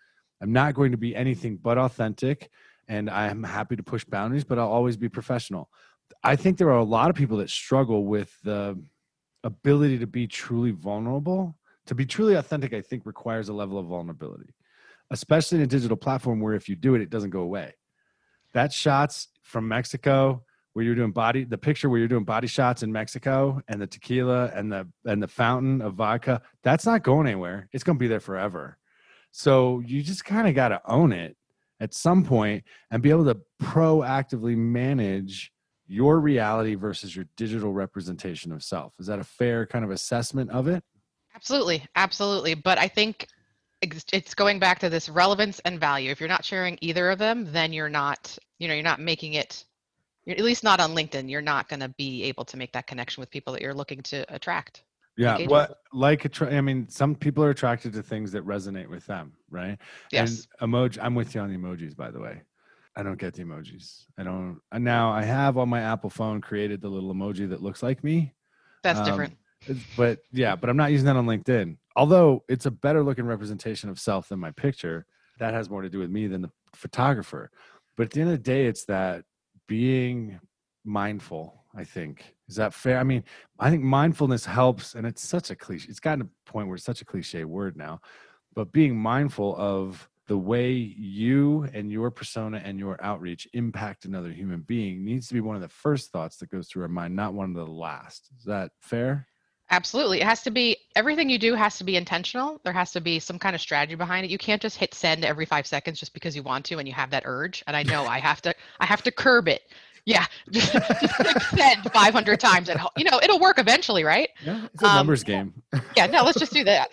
I'm 0.41 0.53
not 0.53 0.75
going 0.75 0.91
to 0.91 0.97
be 0.97 1.15
anything 1.15 1.57
but 1.57 1.77
authentic. 1.77 2.49
And 2.87 3.09
I'm 3.09 3.43
happy 3.43 3.77
to 3.77 3.83
push 3.83 4.03
boundaries, 4.03 4.43
but 4.43 4.59
I'll 4.59 4.67
always 4.67 4.97
be 4.97 5.09
professional. 5.09 5.69
I 6.23 6.35
think 6.35 6.57
there 6.57 6.69
are 6.69 6.77
a 6.77 6.83
lot 6.83 7.09
of 7.09 7.15
people 7.15 7.37
that 7.37 7.49
struggle 7.49 8.05
with 8.05 8.37
the 8.43 8.81
ability 9.43 9.99
to 9.99 10.07
be 10.07 10.27
truly 10.27 10.71
vulnerable. 10.71 11.57
To 11.87 11.95
be 11.95 12.05
truly 12.05 12.35
authentic 12.35 12.73
i 12.73 12.79
think 12.79 13.05
requires 13.05 13.49
a 13.49 13.53
level 13.53 13.77
of 13.77 13.87
vulnerability 13.87 14.53
especially 15.13 15.59
in 15.59 15.63
a 15.63 15.67
digital 15.67 15.95
platform 15.95 16.41
where 16.41 16.55
if 16.55 16.67
you 16.67 16.75
do 16.75 16.95
it 16.95 17.01
it 17.01 17.09
doesn't 17.09 17.29
go 17.29 17.41
away. 17.41 17.73
That 18.53 18.73
shots 18.73 19.29
from 19.41 19.67
mexico 19.67 20.43
where 20.73 20.83
you're 20.83 20.95
doing 20.95 21.11
body 21.11 21.43
the 21.43 21.57
picture 21.57 21.89
where 21.89 21.99
you're 21.99 22.07
doing 22.07 22.23
body 22.23 22.47
shots 22.47 22.81
in 22.81 22.91
mexico 22.91 23.61
and 23.67 23.79
the 23.79 23.85
tequila 23.85 24.51
and 24.55 24.71
the 24.71 24.87
and 25.05 25.21
the 25.21 25.27
fountain 25.27 25.81
of 25.81 25.93
vodka 25.93 26.41
that's 26.63 26.85
not 26.85 27.03
going 27.03 27.27
anywhere. 27.27 27.69
It's 27.71 27.83
going 27.83 27.97
to 27.97 27.99
be 27.99 28.07
there 28.07 28.19
forever. 28.19 28.77
So 29.31 29.81
you 29.85 30.01
just 30.03 30.25
kind 30.25 30.47
of 30.47 30.55
got 30.55 30.69
to 30.69 30.81
own 30.85 31.11
it 31.11 31.35
at 31.79 31.93
some 31.93 32.23
point 32.23 32.63
and 32.91 33.01
be 33.01 33.09
able 33.09 33.25
to 33.25 33.39
proactively 33.61 34.55
manage 34.55 35.51
your 35.87 36.19
reality 36.19 36.75
versus 36.75 37.15
your 37.15 37.25
digital 37.35 37.73
representation 37.73 38.51
of 38.51 38.63
self 38.63 38.93
is 38.99 39.07
that 39.07 39.19
a 39.19 39.23
fair 39.23 39.65
kind 39.65 39.83
of 39.83 39.91
assessment 39.91 40.49
of 40.49 40.67
it 40.67 40.83
Absolutely, 41.35 41.83
absolutely. 41.95 42.53
But 42.53 42.77
I 42.77 42.87
think 42.87 43.27
it's 43.81 44.33
going 44.33 44.59
back 44.59 44.79
to 44.79 44.89
this 44.89 45.09
relevance 45.09 45.59
and 45.65 45.79
value. 45.79 46.11
If 46.11 46.19
you're 46.19 46.29
not 46.29 46.45
sharing 46.45 46.77
either 46.81 47.09
of 47.09 47.19
them, 47.19 47.51
then 47.51 47.73
you're 47.73 47.89
not, 47.89 48.37
you 48.59 48.67
know, 48.67 48.73
you're 48.73 48.83
not 48.83 48.99
making 48.99 49.33
it. 49.33 49.65
You're, 50.25 50.37
at 50.37 50.43
least 50.43 50.63
not 50.63 50.79
on 50.79 50.95
LinkedIn. 50.95 51.29
You're 51.29 51.41
not 51.41 51.67
going 51.67 51.81
to 51.81 51.89
be 51.89 52.23
able 52.23 52.45
to 52.45 52.57
make 52.57 52.71
that 52.73 52.87
connection 52.87 53.21
with 53.21 53.29
people 53.29 53.51
that 53.53 53.61
you're 53.61 53.73
looking 53.73 54.01
to 54.03 54.25
attract. 54.33 54.83
Yeah, 55.15 55.45
what 55.45 55.77
like 55.91 56.25
attra- 56.25 56.55
I 56.55 56.61
mean, 56.61 56.89
some 56.89 57.13
people 57.13 57.43
are 57.43 57.51
attracted 57.51 57.93
to 57.93 58.01
things 58.01 58.31
that 58.31 58.43
resonate 58.47 58.87
with 58.87 59.05
them, 59.05 59.33
right? 59.51 59.77
Yes. 60.11 60.47
And 60.59 60.71
emoji. 60.71 60.97
I'm 60.99 61.13
with 61.13 61.35
you 61.35 61.41
on 61.41 61.51
the 61.51 61.57
emojis, 61.57 61.95
by 61.95 62.09
the 62.09 62.19
way. 62.19 62.41
I 62.95 63.03
don't 63.03 63.17
get 63.19 63.33
the 63.33 63.43
emojis. 63.43 64.05
I 64.17 64.23
don't. 64.23 64.59
And 64.71 64.83
now 64.83 65.11
I 65.11 65.23
have 65.23 65.57
on 65.57 65.69
my 65.69 65.81
Apple 65.81 66.09
phone 66.09 66.41
created 66.41 66.81
the 66.81 66.89
little 66.89 67.13
emoji 67.13 67.49
that 67.49 67.61
looks 67.61 67.81
like 67.81 68.03
me. 68.03 68.33
That's 68.83 68.99
Um, 68.99 69.05
different. 69.05 69.37
But 69.97 70.19
yeah, 70.31 70.55
but 70.55 70.69
I'm 70.69 70.77
not 70.77 70.91
using 70.91 71.05
that 71.07 71.15
on 71.15 71.25
LinkedIn. 71.25 71.77
Although 71.95 72.43
it's 72.49 72.65
a 72.65 72.71
better 72.71 73.03
looking 73.03 73.25
representation 73.25 73.89
of 73.89 73.99
self 73.99 74.29
than 74.29 74.39
my 74.39 74.51
picture. 74.51 75.05
That 75.39 75.53
has 75.53 75.69
more 75.69 75.81
to 75.81 75.89
do 75.89 75.99
with 75.99 76.11
me 76.11 76.27
than 76.27 76.41
the 76.41 76.51
photographer. 76.75 77.49
But 77.97 78.07
at 78.07 78.11
the 78.11 78.21
end 78.21 78.29
of 78.29 78.37
the 78.37 78.43
day, 78.43 78.65
it's 78.67 78.85
that 78.85 79.23
being 79.67 80.39
mindful 80.83 81.63
I 81.75 81.83
think. 81.83 82.35
Is 82.47 82.57
that 82.57 82.73
fair? 82.73 82.99
I 82.99 83.03
mean, 83.03 83.23
I 83.59 83.69
think 83.71 83.83
mindfulness 83.83 84.45
helps, 84.45 84.93
and 84.93 85.07
it's 85.07 85.23
such 85.23 85.49
a 85.49 85.55
cliche. 85.55 85.87
It's 85.89 85.99
gotten 85.99 86.19
to 86.25 86.25
a 86.25 86.51
point 86.51 86.67
where 86.67 86.75
it's 86.75 86.85
such 86.85 87.01
a 87.01 87.05
cliche 87.05 87.45
word 87.45 87.75
now, 87.75 87.99
but 88.53 88.71
being 88.71 88.95
mindful 88.95 89.55
of 89.57 90.07
the 90.27 90.37
way 90.37 90.71
you 90.71 91.67
and 91.73 91.91
your 91.91 92.09
persona 92.09 92.61
and 92.63 92.79
your 92.79 92.97
outreach 93.03 93.47
impact 93.53 94.05
another 94.05 94.31
human 94.31 94.61
being 94.61 95.03
needs 95.03 95.27
to 95.27 95.33
be 95.33 95.41
one 95.41 95.55
of 95.55 95.61
the 95.61 95.67
first 95.67 96.11
thoughts 96.11 96.37
that 96.37 96.49
goes 96.49 96.67
through 96.67 96.83
our 96.83 96.87
mind, 96.87 97.15
not 97.15 97.33
one 97.33 97.49
of 97.49 97.55
the 97.55 97.71
last. 97.71 98.29
Is 98.37 98.45
that 98.45 98.71
fair? 98.81 99.27
Absolutely. 99.69 100.21
It 100.21 100.25
has 100.25 100.43
to 100.43 100.51
be 100.51 100.77
everything 100.95 101.29
you 101.29 101.39
do 101.39 101.55
has 101.55 101.77
to 101.77 101.83
be 101.83 101.97
intentional. 101.97 102.61
There 102.63 102.73
has 102.73 102.91
to 102.91 103.01
be 103.01 103.19
some 103.19 103.39
kind 103.39 103.55
of 103.55 103.61
strategy 103.61 103.95
behind 103.95 104.25
it. 104.25 104.29
You 104.29 104.37
can't 104.37 104.61
just 104.61 104.77
hit 104.77 104.93
send 104.93 105.25
every 105.25 105.45
5 105.45 105.65
seconds 105.65 105.99
just 105.99 106.13
because 106.13 106.35
you 106.35 106.43
want 106.43 106.63
to 106.65 106.77
and 106.77 106.87
you 106.87 106.93
have 106.93 107.09
that 107.09 107.23
urge. 107.25 107.63
And 107.67 107.75
I 107.75 107.83
know 107.83 108.05
I 108.05 108.19
have 108.19 108.41
to 108.43 108.53
I 108.79 108.85
have 108.85 109.01
to 109.03 109.11
curb 109.11 109.47
it. 109.47 109.63
Yeah, 110.05 110.25
just, 110.51 110.73
just 110.73 111.15
click 111.15 111.41
send 111.41 111.91
500 111.91 112.39
times 112.39 112.69
and 112.69 112.79
you 112.97 113.05
know, 113.05 113.19
it'll 113.23 113.39
work 113.39 113.57
eventually, 113.57 114.03
right? 114.03 114.29
Yeah, 114.45 114.67
it's 114.73 114.83
a 114.83 114.87
um, 114.87 114.95
numbers 114.95 115.23
game. 115.23 115.53
yeah, 115.97 116.07
no, 116.07 116.23
let's 116.23 116.39
just 116.39 116.53
do 116.53 116.63
that. 116.65 116.91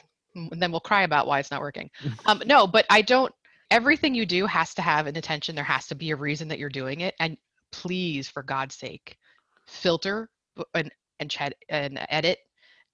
And 0.51 0.63
then 0.63 0.71
we'll 0.71 0.81
cry 0.81 1.03
about 1.03 1.27
why 1.27 1.39
it's 1.39 1.51
not 1.51 1.61
working. 1.61 1.91
Um, 2.27 2.43
no, 2.47 2.67
but 2.67 2.87
I 2.91 3.03
don't 3.03 3.33
everything 3.71 4.15
you 4.15 4.27
do 4.27 4.47
has 4.47 4.75
to 4.75 4.83
have 4.83 5.07
an 5.07 5.17
intention. 5.17 5.55
There 5.55 5.65
has 5.65 5.87
to 5.89 5.95
be 5.95 6.11
a 6.11 6.17
reason 6.17 6.49
that 6.49 6.59
you're 6.59 6.69
doing 6.69 7.01
it. 7.01 7.15
And 7.21 7.37
please, 7.73 8.29
for 8.29 8.43
God's 8.43 8.75
sake, 8.75 9.17
filter 9.67 10.29
and 10.75 10.91
and 11.21 11.31
chat 11.31 11.55
and 11.69 12.05
edit 12.09 12.39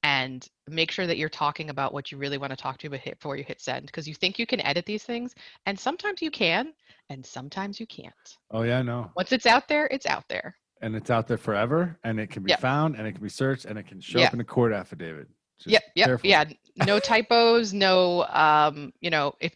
and 0.03 0.47
make 0.69 0.91
sure 0.91 1.07
that 1.07 1.17
you're 1.17 1.29
talking 1.29 1.71
about 1.71 1.93
what 1.93 2.13
you 2.13 2.19
really 2.19 2.39
want 2.39 2.51
to 2.51 2.57
talk 2.57 2.79
to 2.79 2.91
before 2.91 3.37
you 3.37 3.45
hit 3.45 3.61
send 3.61 3.87
because 3.87 4.07
you 4.07 4.15
think 4.15 4.39
you 4.39 4.47
can 4.47 4.61
edit 4.61 4.85
these 4.85 5.03
things 5.03 5.35
and 5.65 5.79
sometimes 5.79 6.21
you 6.21 6.31
can 6.31 6.73
and 7.09 7.25
sometimes 7.25 7.81
you 7.81 7.87
can't 7.87 8.13
oh 8.51 8.63
yeah 8.63 8.83
no 8.83 9.11
once 9.17 9.33
it's 9.33 9.47
out 9.47 9.67
there 9.69 9.89
it's 9.91 10.07
out 10.07 10.25
there 10.29 10.55
and 10.83 10.95
it's 10.95 11.11
out 11.11 11.27
there 11.27 11.39
forever 11.39 11.99
and 12.05 12.21
it 12.21 12.29
can 12.29 12.43
be 12.43 12.51
yep. 12.51 12.61
found 12.61 12.97
and 12.97 13.07
it 13.07 13.13
can 13.13 13.23
be 13.23 13.29
searched 13.29 13.65
and 13.65 13.79
it 13.79 13.87
can 13.87 14.01
show 14.01 14.19
yep. 14.19 14.29
up 14.29 14.35
in 14.35 14.41
a 14.41 14.45
court 14.45 14.73
affidavit 14.73 15.29
Just 15.59 15.73
yep 15.73 15.83
yep 15.95 16.21
yeah 16.23 16.45
no 16.85 16.99
typos 16.99 17.73
no 17.73 18.25
um 18.27 18.93
you 19.01 19.11
know 19.11 19.35
if 19.41 19.55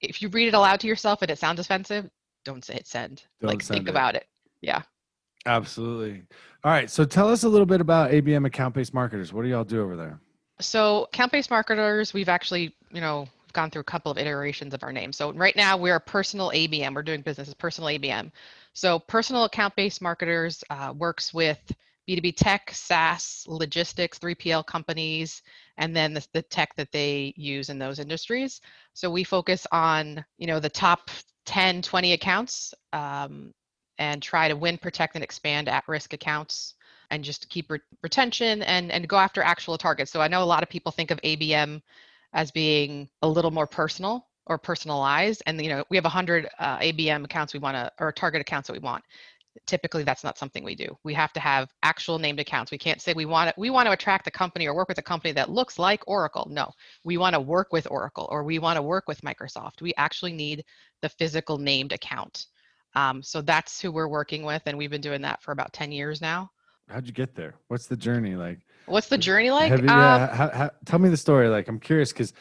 if 0.00 0.20
you 0.20 0.28
read 0.28 0.48
it 0.48 0.54
aloud 0.54 0.80
to 0.80 0.86
yourself 0.86 1.22
and 1.22 1.30
it 1.30 1.38
sounds 1.38 1.60
offensive 1.60 2.08
don't 2.44 2.64
say 2.64 2.74
hit 2.74 2.86
send 2.86 3.22
don't 3.40 3.48
like 3.48 3.62
send 3.62 3.76
think 3.78 3.88
it. 3.88 3.90
about 3.90 4.14
it 4.14 4.26
yeah 4.60 4.82
Absolutely. 5.46 6.22
All 6.64 6.72
right. 6.72 6.90
So 6.90 7.04
tell 7.04 7.28
us 7.28 7.44
a 7.44 7.48
little 7.48 7.66
bit 7.66 7.80
about 7.80 8.10
ABM 8.10 8.46
account 8.46 8.74
based 8.74 8.92
marketers. 8.92 9.32
What 9.32 9.42
do 9.42 9.48
y'all 9.48 9.64
do 9.64 9.82
over 9.82 9.96
there? 9.96 10.20
So 10.60 11.04
account 11.04 11.32
based 11.32 11.50
marketers, 11.50 12.12
we've 12.12 12.28
actually, 12.28 12.74
you 12.90 13.00
know, 13.00 13.26
gone 13.52 13.70
through 13.70 13.80
a 13.80 13.84
couple 13.84 14.12
of 14.12 14.18
iterations 14.18 14.74
of 14.74 14.82
our 14.82 14.92
name. 14.92 15.12
So 15.12 15.32
right 15.32 15.56
now 15.56 15.76
we're 15.76 15.96
a 15.96 16.00
personal 16.00 16.50
ABM. 16.50 16.94
We're 16.94 17.02
doing 17.02 17.22
business 17.22 17.48
as 17.48 17.54
personal 17.54 17.88
ABM. 17.88 18.30
So 18.74 18.98
personal 18.98 19.44
account 19.44 19.74
based 19.76 20.02
marketers 20.02 20.62
uh, 20.70 20.92
works 20.96 21.32
with 21.32 21.58
B2B 22.10 22.34
tech, 22.36 22.70
SaaS, 22.72 23.44
logistics, 23.46 24.18
3PL 24.18 24.66
companies, 24.66 25.42
and 25.76 25.94
then 25.94 26.12
the, 26.12 26.26
the 26.32 26.42
tech 26.42 26.74
that 26.76 26.90
they 26.92 27.32
use 27.36 27.68
in 27.68 27.78
those 27.78 27.98
industries. 28.00 28.60
So 28.94 29.10
we 29.10 29.22
focus 29.22 29.66
on, 29.70 30.24
you 30.38 30.46
know, 30.48 30.58
the 30.58 30.68
top 30.68 31.10
10, 31.46 31.82
20 31.82 32.12
accounts 32.12 32.74
um, 32.92 33.52
and 33.98 34.22
try 34.22 34.48
to 34.48 34.56
win, 34.56 34.78
protect, 34.78 35.14
and 35.14 35.22
expand 35.22 35.68
at-risk 35.68 36.12
accounts 36.12 36.74
and 37.10 37.22
just 37.22 37.48
keep 37.48 37.70
re- 37.70 37.80
retention 38.02 38.62
and 38.62 38.90
and 38.90 39.08
go 39.08 39.16
after 39.16 39.42
actual 39.42 39.76
targets. 39.78 40.10
So 40.10 40.20
I 40.20 40.28
know 40.28 40.42
a 40.42 40.44
lot 40.44 40.62
of 40.62 40.68
people 40.68 40.92
think 40.92 41.10
of 41.10 41.20
ABM 41.22 41.80
as 42.32 42.50
being 42.50 43.08
a 43.22 43.28
little 43.28 43.50
more 43.50 43.66
personal 43.66 44.26
or 44.46 44.58
personalized, 44.58 45.42
and 45.46 45.60
you 45.62 45.68
know 45.68 45.84
we 45.90 45.96
have 45.96 46.04
100 46.04 46.48
uh, 46.58 46.78
ABM 46.78 47.24
accounts 47.24 47.52
we 47.52 47.60
want 47.60 47.76
to 47.76 47.90
or 47.98 48.12
target 48.12 48.40
accounts 48.40 48.68
that 48.68 48.72
we 48.72 48.78
want. 48.78 49.04
Typically, 49.66 50.02
that's 50.02 50.24
not 50.24 50.38
something 50.38 50.64
we 50.64 50.74
do. 50.74 50.96
We 51.04 51.14
have 51.14 51.32
to 51.34 51.40
have 51.40 51.70
actual 51.82 52.18
named 52.18 52.40
accounts. 52.40 52.72
We 52.72 52.78
can't 52.78 53.00
say 53.00 53.12
we 53.12 53.24
want 53.24 53.48
to, 53.48 53.54
we 53.56 53.70
want 53.70 53.86
to 53.86 53.92
attract 53.92 54.26
a 54.26 54.30
company 54.30 54.66
or 54.66 54.74
work 54.74 54.88
with 54.88 54.98
a 54.98 55.02
company 55.02 55.32
that 55.32 55.50
looks 55.50 55.78
like 55.78 56.02
Oracle. 56.06 56.48
No, 56.50 56.70
we 57.04 57.18
want 57.18 57.34
to 57.34 57.40
work 57.40 57.72
with 57.72 57.86
Oracle 57.90 58.28
or 58.30 58.42
we 58.42 58.58
want 58.58 58.76
to 58.76 58.82
work 58.82 59.04
with 59.06 59.20
Microsoft. 59.22 59.80
We 59.80 59.92
actually 59.96 60.32
need 60.32 60.64
the 61.02 61.08
physical 61.08 61.58
named 61.58 61.92
account. 61.92 62.46
Um, 62.94 63.22
so 63.22 63.40
that's 63.40 63.80
who 63.80 63.92
we're 63.92 64.08
working 64.08 64.42
with, 64.42 64.62
and 64.66 64.76
we've 64.76 64.90
been 64.90 65.00
doing 65.00 65.22
that 65.22 65.42
for 65.42 65.52
about 65.52 65.72
10 65.72 65.92
years 65.92 66.20
now. 66.20 66.50
How'd 66.88 67.06
you 67.06 67.12
get 67.12 67.36
there? 67.36 67.54
What's 67.68 67.86
the 67.86 67.96
journey 67.96 68.34
like? 68.34 68.58
What's 68.86 69.08
the 69.08 69.18
journey 69.18 69.50
like? 69.50 69.70
You, 69.70 69.88
um, 69.88 70.28
how, 70.28 70.50
how, 70.52 70.70
tell 70.84 70.98
me 70.98 71.08
the 71.08 71.16
story. 71.16 71.48
Like, 71.48 71.68
I'm 71.68 71.78
curious 71.78 72.12
because 72.12 72.32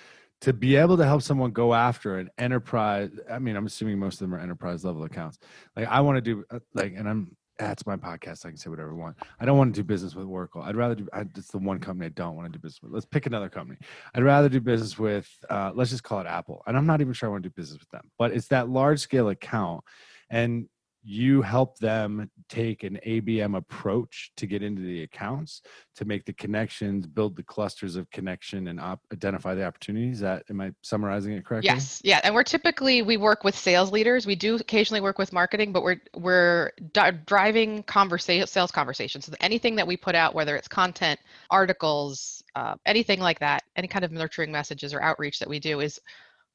to 0.42 0.54
be 0.54 0.76
able 0.76 0.98
to 0.98 1.06
help 1.06 1.22
someone 1.22 1.52
go 1.52 1.74
after 1.74 2.18
an 2.18 2.30
enterprise, 2.38 3.12
I 3.30 3.40
mean, 3.40 3.56
I'm 3.56 3.66
assuming 3.66 4.00
most 4.00 4.16
of 4.16 4.20
them 4.20 4.36
are 4.36 4.40
enterprise 4.40 4.86
level 4.86 5.04
accounts. 5.04 5.38
Like, 5.76 5.88
I 5.88 6.00
want 6.02 6.18
to 6.18 6.22
do, 6.22 6.44
uh, 6.50 6.60
like, 6.74 6.94
and 6.96 7.10
I'm, 7.10 7.36
that's 7.58 7.86
my 7.86 7.98
podcast. 7.98 8.46
I 8.46 8.50
can 8.50 8.58
say 8.58 8.70
whatever 8.70 8.92
I 8.92 8.96
want. 8.96 9.18
I 9.38 9.46
don't 9.46 9.58
want 9.58 9.76
to 9.76 9.82
do 9.82 9.84
business 9.84 10.16
with 10.16 10.26
Oracle. 10.26 10.62
I'd 10.62 10.78
rather 10.78 10.96
do. 10.96 11.10
I, 11.12 11.26
it's 11.36 11.52
the 11.52 11.58
one 11.58 11.80
company 11.80 12.06
I 12.06 12.10
don't 12.10 12.38
want 12.38 12.52
to 12.52 12.58
do 12.58 12.62
business 12.62 12.82
with. 12.82 12.94
Let's 12.94 13.06
pick 13.06 13.26
another 13.26 13.50
company. 13.50 13.78
I'd 14.16 14.24
rather 14.24 14.48
do 14.48 14.62
business 14.62 14.98
with. 14.98 15.30
Uh, 15.50 15.72
let's 15.76 15.90
just 15.90 16.04
call 16.04 16.22
it 16.22 16.26
Apple. 16.26 16.64
And 16.68 16.78
I'm 16.78 16.86
not 16.86 17.02
even 17.02 17.12
sure 17.12 17.28
I 17.28 17.32
want 17.34 17.44
to 17.44 17.50
do 17.50 17.54
business 17.54 17.78
with 17.78 17.90
them. 17.90 18.10
But 18.18 18.32
it's 18.32 18.48
that 18.48 18.70
large 18.70 19.00
scale 19.00 19.28
account, 19.28 19.84
and 20.30 20.70
you 21.10 21.42
help 21.42 21.80
them 21.80 22.30
take 22.50 22.84
an 22.84 23.00
ABM 23.04 23.58
approach 23.58 24.32
to 24.38 24.46
get 24.46 24.62
into 24.62 24.84
the 24.84 25.02
accounts, 25.02 25.64
to 25.96 26.06
make 26.06 26.24
the 26.24 26.34
connections, 26.34 27.08
build 27.08 27.36
the 27.36 27.42
clusters 27.42 27.96
of 27.96 28.08
connection, 28.12 28.68
and 28.68 28.80
op- 28.80 29.02
identify 29.12 29.56
the 29.56 29.66
opportunities. 29.66 30.20
That 30.20 30.44
am 30.52 30.62
I 30.62 30.72
summarizing 30.84 31.34
it 31.34 31.44
correctly? 31.44 31.66
Yes, 31.66 32.00
yeah. 32.04 32.22
And 32.24 32.36
we're 32.36 32.44
typically 32.44 33.02
we 33.02 33.18
work 33.18 33.44
with 33.44 33.58
sales 33.58 33.92
leaders. 33.92 34.28
We 34.28 34.36
do 34.36 34.58
occasionally 34.58 35.02
work 35.02 35.18
with 35.18 35.34
marketing, 35.34 35.74
but 35.74 35.82
we're 35.82 36.00
we're 36.16 36.74
di- 36.94 37.18
driving 37.26 37.82
conversation 37.84 38.46
sales 38.46 38.72
conversations. 38.72 39.26
So 39.26 39.34
anything 39.40 39.76
that 39.78 39.88
we 39.88 39.98
put 39.98 40.14
out, 40.14 40.36
whether 40.36 40.56
it's 40.56 40.68
content, 40.68 41.20
articles, 41.50 42.44
uh, 42.56 42.76
anything 42.86 43.20
like 43.20 43.40
that, 43.40 43.64
any 43.76 43.88
kind 43.88 44.06
of 44.06 44.12
nurturing 44.12 44.52
messages 44.52 44.94
or 44.94 45.02
outreach 45.02 45.40
that 45.40 45.50
we 45.50 45.60
do 45.60 45.80
is 45.80 46.00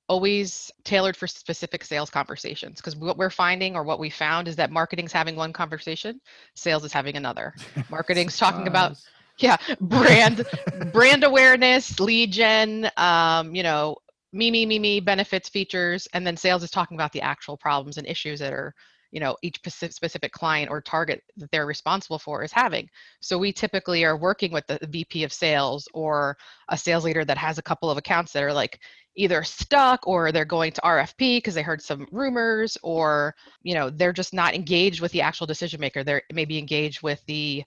always 0.08 0.70
tailored 0.84 1.16
for 1.16 1.26
specific 1.26 1.84
sales 1.84 2.10
conversations 2.10 2.76
because 2.80 2.94
what 2.96 3.16
we're 3.16 3.30
finding 3.30 3.74
or 3.74 3.82
what 3.84 3.98
we 3.98 4.10
found 4.10 4.48
is 4.48 4.56
that 4.56 4.70
marketing's 4.70 5.12
having 5.12 5.34
one 5.34 5.52
conversation 5.52 6.20
sales 6.54 6.84
is 6.84 6.92
having 6.92 7.16
another. 7.16 7.54
Marketing's 7.90 8.36
talking 8.36 8.66
about 8.66 8.96
yeah 9.38 9.56
brand 9.80 10.44
brand 10.92 11.24
awareness 11.24 11.98
lead 12.00 12.32
gen 12.32 12.90
um, 12.96 13.54
you 13.54 13.62
know 13.62 13.96
me 14.32 14.50
me 14.50 14.66
me 14.66 14.78
me 14.78 15.00
benefits 15.00 15.48
features 15.48 16.06
and 16.12 16.26
then 16.26 16.36
sales 16.36 16.62
is 16.62 16.70
talking 16.70 16.96
about 16.96 17.12
the 17.12 17.22
actual 17.22 17.56
problems 17.56 17.96
and 17.96 18.06
issues 18.06 18.40
that 18.40 18.52
are 18.52 18.74
you 19.14 19.20
know 19.20 19.36
each 19.42 19.60
specific 19.64 20.32
client 20.32 20.68
or 20.70 20.82
target 20.82 21.22
that 21.36 21.50
they're 21.52 21.66
responsible 21.66 22.18
for 22.18 22.42
is 22.42 22.52
having. 22.52 22.88
So 23.20 23.38
we 23.38 23.52
typically 23.52 24.04
are 24.04 24.18
working 24.18 24.52
with 24.52 24.66
the 24.66 24.78
vp 24.88 25.22
of 25.22 25.32
sales 25.32 25.88
or 25.94 26.36
a 26.68 26.76
sales 26.76 27.04
leader 27.04 27.24
that 27.24 27.38
has 27.38 27.56
a 27.56 27.62
couple 27.62 27.90
of 27.90 27.96
accounts 27.96 28.32
that 28.32 28.42
are 28.42 28.52
like 28.52 28.80
either 29.16 29.42
stuck 29.42 30.06
or 30.06 30.32
they're 30.32 30.44
going 30.44 30.72
to 30.72 30.80
rfp 30.82 31.36
because 31.36 31.54
they 31.54 31.62
heard 31.62 31.82
some 31.82 32.06
rumors 32.10 32.76
or 32.82 33.34
you 33.62 33.74
know 33.74 33.90
they're 33.90 34.12
just 34.12 34.34
not 34.34 34.54
engaged 34.54 35.00
with 35.00 35.12
the 35.12 35.20
actual 35.20 35.46
decision 35.46 35.80
maker 35.80 36.02
they're 36.02 36.22
maybe 36.32 36.58
engaged 36.58 37.02
with 37.02 37.22
the 37.26 37.62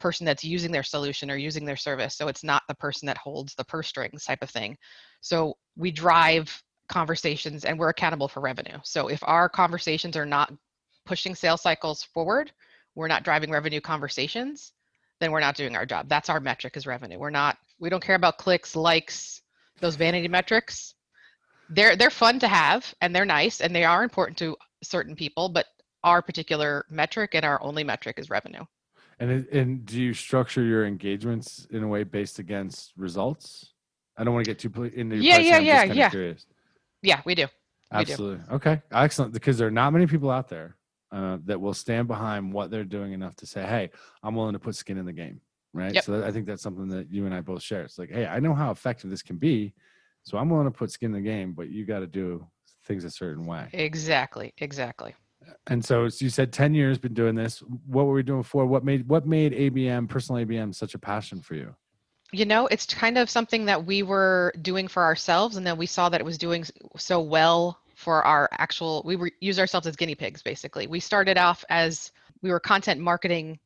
person 0.00 0.24
that's 0.24 0.44
using 0.44 0.72
their 0.72 0.82
solution 0.82 1.30
or 1.30 1.36
using 1.36 1.64
their 1.64 1.76
service 1.76 2.16
so 2.16 2.28
it's 2.28 2.44
not 2.44 2.62
the 2.68 2.74
person 2.74 3.06
that 3.06 3.18
holds 3.18 3.54
the 3.54 3.64
purse 3.64 3.88
strings 3.88 4.24
type 4.24 4.42
of 4.42 4.50
thing 4.50 4.76
so 5.20 5.54
we 5.76 5.90
drive 5.90 6.62
conversations 6.88 7.64
and 7.64 7.78
we're 7.78 7.88
accountable 7.88 8.28
for 8.28 8.40
revenue 8.40 8.78
so 8.82 9.08
if 9.08 9.20
our 9.22 9.48
conversations 9.48 10.16
are 10.16 10.26
not 10.26 10.52
pushing 11.04 11.34
sales 11.34 11.62
cycles 11.62 12.02
forward, 12.02 12.52
we're 12.94 13.08
not 13.08 13.24
driving 13.24 13.50
revenue 13.50 13.80
conversations, 13.80 14.72
then 15.20 15.32
we're 15.32 15.40
not 15.40 15.56
doing 15.56 15.76
our 15.76 15.86
job. 15.86 16.08
That's 16.08 16.28
our 16.28 16.40
metric 16.40 16.76
is 16.76 16.86
revenue. 16.86 17.18
We're 17.18 17.30
not, 17.30 17.56
we 17.78 17.88
don't 17.88 18.02
care 18.02 18.16
about 18.16 18.38
clicks, 18.38 18.76
likes, 18.76 19.41
those 19.80 19.96
vanity 19.96 20.28
metrics. 20.28 20.94
They're 21.68 21.96
they're 21.96 22.10
fun 22.10 22.38
to 22.40 22.48
have 22.48 22.94
and 23.00 23.14
they're 23.14 23.24
nice 23.24 23.60
and 23.60 23.74
they 23.74 23.84
are 23.84 24.02
important 24.02 24.36
to 24.38 24.56
certain 24.82 25.16
people, 25.16 25.48
but 25.48 25.66
our 26.04 26.20
particular 26.20 26.84
metric 26.90 27.30
and 27.34 27.44
our 27.44 27.62
only 27.62 27.84
metric 27.84 28.18
is 28.18 28.28
revenue. 28.30 28.64
And 29.18 29.46
and 29.48 29.86
do 29.86 30.00
you 30.00 30.14
structure 30.14 30.62
your 30.62 30.86
engagements 30.86 31.66
in 31.70 31.82
a 31.82 31.88
way 31.88 32.02
based 32.04 32.38
against 32.38 32.92
results? 32.96 33.72
I 34.16 34.24
don't 34.24 34.34
want 34.34 34.44
to 34.44 34.50
get 34.50 34.58
too 34.58 34.82
into 34.82 35.16
your 35.16 35.24
yeah, 35.24 35.38
yeah, 35.38 35.58
yeah, 35.58 35.84
yeah. 35.84 36.10
Curious. 36.10 36.46
Yeah, 37.02 37.20
we 37.24 37.34
do. 37.34 37.46
We 37.92 37.98
Absolutely. 37.98 38.44
Do. 38.48 38.54
Okay. 38.54 38.82
Excellent. 38.92 39.32
Because 39.32 39.58
there 39.58 39.68
are 39.68 39.72
not 39.72 39.92
many 39.92 40.06
people 40.06 40.30
out 40.30 40.48
there 40.48 40.76
uh, 41.10 41.38
that 41.44 41.60
will 41.60 41.74
stand 41.74 42.08
behind 42.08 42.52
what 42.52 42.70
they're 42.70 42.84
doing 42.84 43.12
enough 43.12 43.36
to 43.36 43.46
say, 43.46 43.62
"Hey, 43.62 43.90
I'm 44.22 44.34
willing 44.34 44.54
to 44.54 44.58
put 44.58 44.74
skin 44.76 44.98
in 44.98 45.06
the 45.06 45.12
game." 45.12 45.40
Right. 45.74 45.94
Yep. 45.94 46.04
So 46.04 46.24
I 46.24 46.30
think 46.30 46.46
that's 46.46 46.62
something 46.62 46.88
that 46.88 47.10
you 47.10 47.24
and 47.24 47.34
I 47.34 47.40
both 47.40 47.62
share. 47.62 47.82
It's 47.82 47.98
like, 47.98 48.10
"Hey, 48.10 48.26
I 48.26 48.40
know 48.40 48.54
how 48.54 48.70
effective 48.70 49.10
this 49.10 49.22
can 49.22 49.36
be, 49.36 49.72
so 50.22 50.36
I'm 50.36 50.50
willing 50.50 50.66
to 50.66 50.70
put 50.70 50.90
skin 50.90 51.14
in 51.14 51.22
the 51.22 51.28
game, 51.28 51.52
but 51.52 51.70
you 51.70 51.86
got 51.86 52.00
to 52.00 52.06
do 52.06 52.46
things 52.84 53.04
a 53.04 53.10
certain 53.10 53.46
way." 53.46 53.68
Exactly. 53.72 54.52
Exactly. 54.58 55.14
And 55.68 55.84
so 55.84 56.08
you 56.18 56.28
said 56.28 56.52
10 56.52 56.74
years 56.74 56.98
been 56.98 57.14
doing 57.14 57.34
this. 57.34 57.60
What 57.86 58.06
were 58.06 58.12
we 58.12 58.22
doing 58.22 58.42
for? 58.42 58.66
What 58.66 58.84
made 58.84 59.08
what 59.08 59.26
made 59.26 59.52
ABM, 59.52 60.08
personal 60.08 60.44
ABM 60.44 60.74
such 60.74 60.94
a 60.94 60.98
passion 60.98 61.40
for 61.40 61.54
you? 61.54 61.74
You 62.32 62.44
know, 62.44 62.66
it's 62.68 62.86
kind 62.86 63.18
of 63.18 63.28
something 63.28 63.66
that 63.66 63.84
we 63.84 64.02
were 64.02 64.52
doing 64.62 64.88
for 64.88 65.02
ourselves 65.02 65.56
and 65.56 65.66
then 65.66 65.76
we 65.76 65.86
saw 65.86 66.08
that 66.08 66.20
it 66.20 66.24
was 66.24 66.38
doing 66.38 66.64
so 66.96 67.20
well 67.20 67.78
for 67.94 68.22
our 68.24 68.48
actual 68.52 69.02
we 69.04 69.16
were 69.16 69.30
use 69.40 69.58
ourselves 69.58 69.86
as 69.86 69.96
guinea 69.96 70.14
pigs 70.14 70.42
basically 70.42 70.86
we 70.86 70.98
started 70.98 71.38
off 71.38 71.64
as 71.68 72.10
we 72.40 72.50
were 72.50 72.58
content 72.58 73.00
marketing 73.00 73.58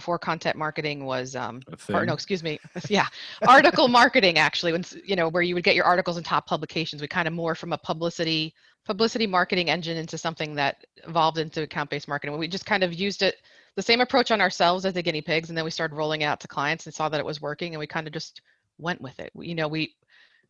before 0.00 0.18
content 0.18 0.56
marketing 0.56 1.04
was 1.04 1.36
um 1.36 1.60
or 1.92 2.06
no 2.06 2.14
excuse 2.14 2.42
me 2.42 2.58
yeah 2.88 3.06
article 3.46 3.86
marketing 3.86 4.38
actually 4.38 4.72
when 4.72 4.84
you 5.04 5.14
know 5.14 5.28
where 5.28 5.42
you 5.42 5.54
would 5.54 5.64
get 5.64 5.74
your 5.74 5.84
articles 5.84 6.16
in 6.16 6.24
top 6.24 6.46
publications 6.46 7.02
we 7.02 7.08
kind 7.08 7.28
of 7.28 7.34
more 7.34 7.54
from 7.54 7.72
a 7.72 7.78
publicity 7.78 8.54
publicity 8.84 9.26
marketing 9.26 9.70
engine 9.70 9.96
into 9.96 10.18
something 10.18 10.54
that 10.54 10.84
evolved 11.06 11.38
into 11.38 11.62
account 11.62 11.90
based 11.90 12.08
marketing. 12.08 12.36
We 12.38 12.48
just 12.48 12.66
kind 12.66 12.82
of 12.82 12.92
used 12.92 13.22
it 13.22 13.36
the 13.76 13.82
same 13.82 14.00
approach 14.00 14.30
on 14.30 14.40
ourselves 14.40 14.84
as 14.84 14.94
the 14.94 15.02
guinea 15.02 15.22
pigs 15.22 15.48
and 15.48 15.56
then 15.56 15.64
we 15.64 15.70
started 15.70 15.94
rolling 15.94 16.22
it 16.22 16.26
out 16.26 16.40
to 16.40 16.48
clients 16.48 16.86
and 16.86 16.94
saw 16.94 17.08
that 17.08 17.20
it 17.20 17.26
was 17.26 17.40
working 17.40 17.74
and 17.74 17.78
we 17.78 17.86
kind 17.86 18.06
of 18.06 18.12
just 18.12 18.40
went 18.78 19.00
with 19.00 19.18
it. 19.20 19.30
You 19.38 19.54
know 19.54 19.68
we 19.68 19.94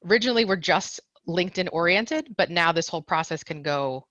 originally 0.06 0.44
were 0.44 0.56
just 0.56 1.00
linkedin 1.28 1.68
oriented 1.70 2.34
but 2.36 2.50
now 2.50 2.72
this 2.72 2.88
whole 2.88 3.02
process 3.02 3.44
can 3.44 3.62
go 3.62 4.06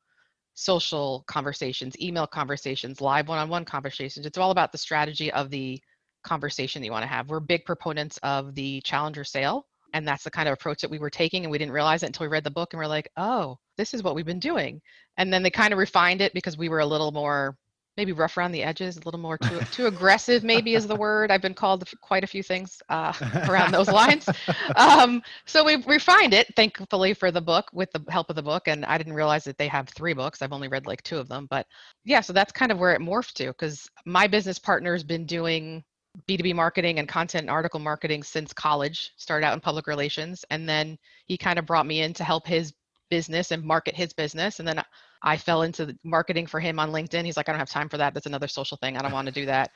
social 0.59 1.23
conversations 1.27 1.99
email 2.01 2.27
conversations 2.27 3.01
live 3.01 3.27
one-on-one 3.27 3.65
conversations. 3.65 4.25
It's 4.25 4.37
all 4.37 4.51
about 4.51 4.71
the 4.71 4.77
strategy 4.77 5.31
of 5.31 5.49
the 5.49 5.81
conversation 6.23 6.81
that 6.81 6.85
you 6.85 6.91
want 6.91 7.03
to 7.03 7.07
have. 7.07 7.29
We're 7.29 7.39
big 7.39 7.65
proponents 7.65 8.19
of 8.23 8.55
the 8.55 8.81
challenger 8.81 9.23
sale 9.23 9.65
and 9.93 10.07
that's 10.07 10.23
the 10.23 10.31
kind 10.31 10.47
of 10.47 10.53
approach 10.53 10.81
that 10.81 10.91
we 10.91 10.99
were 10.99 11.09
taking 11.09 11.43
and 11.43 11.51
we 11.51 11.57
didn't 11.57 11.73
realize 11.73 12.03
it 12.03 12.07
until 12.07 12.25
we 12.25 12.31
read 12.31 12.43
the 12.43 12.51
book 12.51 12.73
and 12.73 12.79
we're 12.79 12.87
like 12.87 13.09
oh 13.17 13.57
this 13.79 13.93
is 13.93 14.03
what 14.03 14.13
we've 14.13 14.25
been 14.25 14.39
doing. 14.39 14.81
And 15.17 15.31
then 15.31 15.41
they 15.41 15.49
kind 15.49 15.71
of 15.71 15.79
refined 15.79 16.21
it 16.21 16.33
because 16.33 16.57
we 16.57 16.67
were 16.67 16.81
a 16.81 16.85
little 16.85 17.13
more 17.13 17.57
maybe 17.97 18.11
rough 18.11 18.37
around 18.37 18.51
the 18.51 18.63
edges 18.63 18.97
a 18.97 19.01
little 19.01 19.19
more 19.19 19.37
too 19.37 19.59
too 19.71 19.87
aggressive 19.87 20.43
maybe 20.43 20.73
is 20.73 20.87
the 20.87 20.95
word. 20.95 21.31
I've 21.31 21.41
been 21.41 21.53
called 21.53 21.89
quite 22.01 22.23
a 22.23 22.27
few 22.27 22.43
things 22.43 22.81
uh, 22.89 23.13
around 23.49 23.71
those 23.71 23.89
lines. 23.89 24.27
Um, 24.75 25.21
so 25.45 25.63
we 25.63 25.77
refined 25.87 26.33
it 26.33 26.47
thankfully 26.55 27.13
for 27.13 27.31
the 27.31 27.41
book 27.41 27.65
with 27.73 27.91
the 27.91 28.03
help 28.09 28.29
of 28.29 28.35
the 28.35 28.41
book 28.41 28.67
and 28.67 28.85
i 28.85 28.97
didn't 28.97 29.13
realize 29.13 29.43
that 29.43 29.57
they 29.57 29.67
have 29.67 29.89
three 29.89 30.13
books. 30.13 30.41
I've 30.41 30.53
only 30.53 30.67
read 30.67 30.85
like 30.85 31.01
two 31.03 31.17
of 31.17 31.27
them 31.27 31.47
but 31.49 31.65
yeah 32.05 32.21
so 32.21 32.33
that's 32.33 32.51
kind 32.51 32.71
of 32.71 32.79
where 32.79 32.93
it 32.93 33.01
morphed 33.01 33.33
to 33.33 33.47
because 33.47 33.87
my 34.05 34.27
business 34.27 34.59
partner 34.59 34.93
has 34.93 35.03
been 35.03 35.25
doing 35.25 35.83
b2b 36.27 36.55
marketing 36.55 36.99
and 36.99 37.07
content 37.07 37.43
and 37.43 37.49
article 37.49 37.79
marketing 37.79 38.23
since 38.23 38.53
college 38.53 39.11
started 39.17 39.45
out 39.45 39.53
in 39.53 39.59
public 39.59 39.87
relations 39.87 40.45
and 40.49 40.67
then 40.67 40.97
he 41.25 41.37
kind 41.37 41.59
of 41.59 41.65
brought 41.65 41.85
me 41.85 42.01
in 42.01 42.13
to 42.13 42.23
help 42.23 42.47
his 42.47 42.73
business 43.09 43.51
and 43.51 43.63
market 43.63 43.95
his 43.95 44.13
business 44.13 44.59
and 44.59 44.67
then 44.67 44.81
i 45.23 45.37
fell 45.37 45.63
into 45.63 45.95
marketing 46.03 46.45
for 46.47 46.59
him 46.59 46.79
on 46.79 46.91
linkedin 46.91 47.25
he's 47.25 47.37
like 47.37 47.49
i 47.49 47.51
don't 47.51 47.59
have 47.59 47.69
time 47.69 47.89
for 47.89 47.97
that 47.97 48.13
that's 48.13 48.25
another 48.25 48.47
social 48.47 48.77
thing 48.77 48.97
i 48.97 49.01
don't 49.01 49.11
want 49.11 49.25
to 49.27 49.33
do 49.33 49.45
that. 49.45 49.71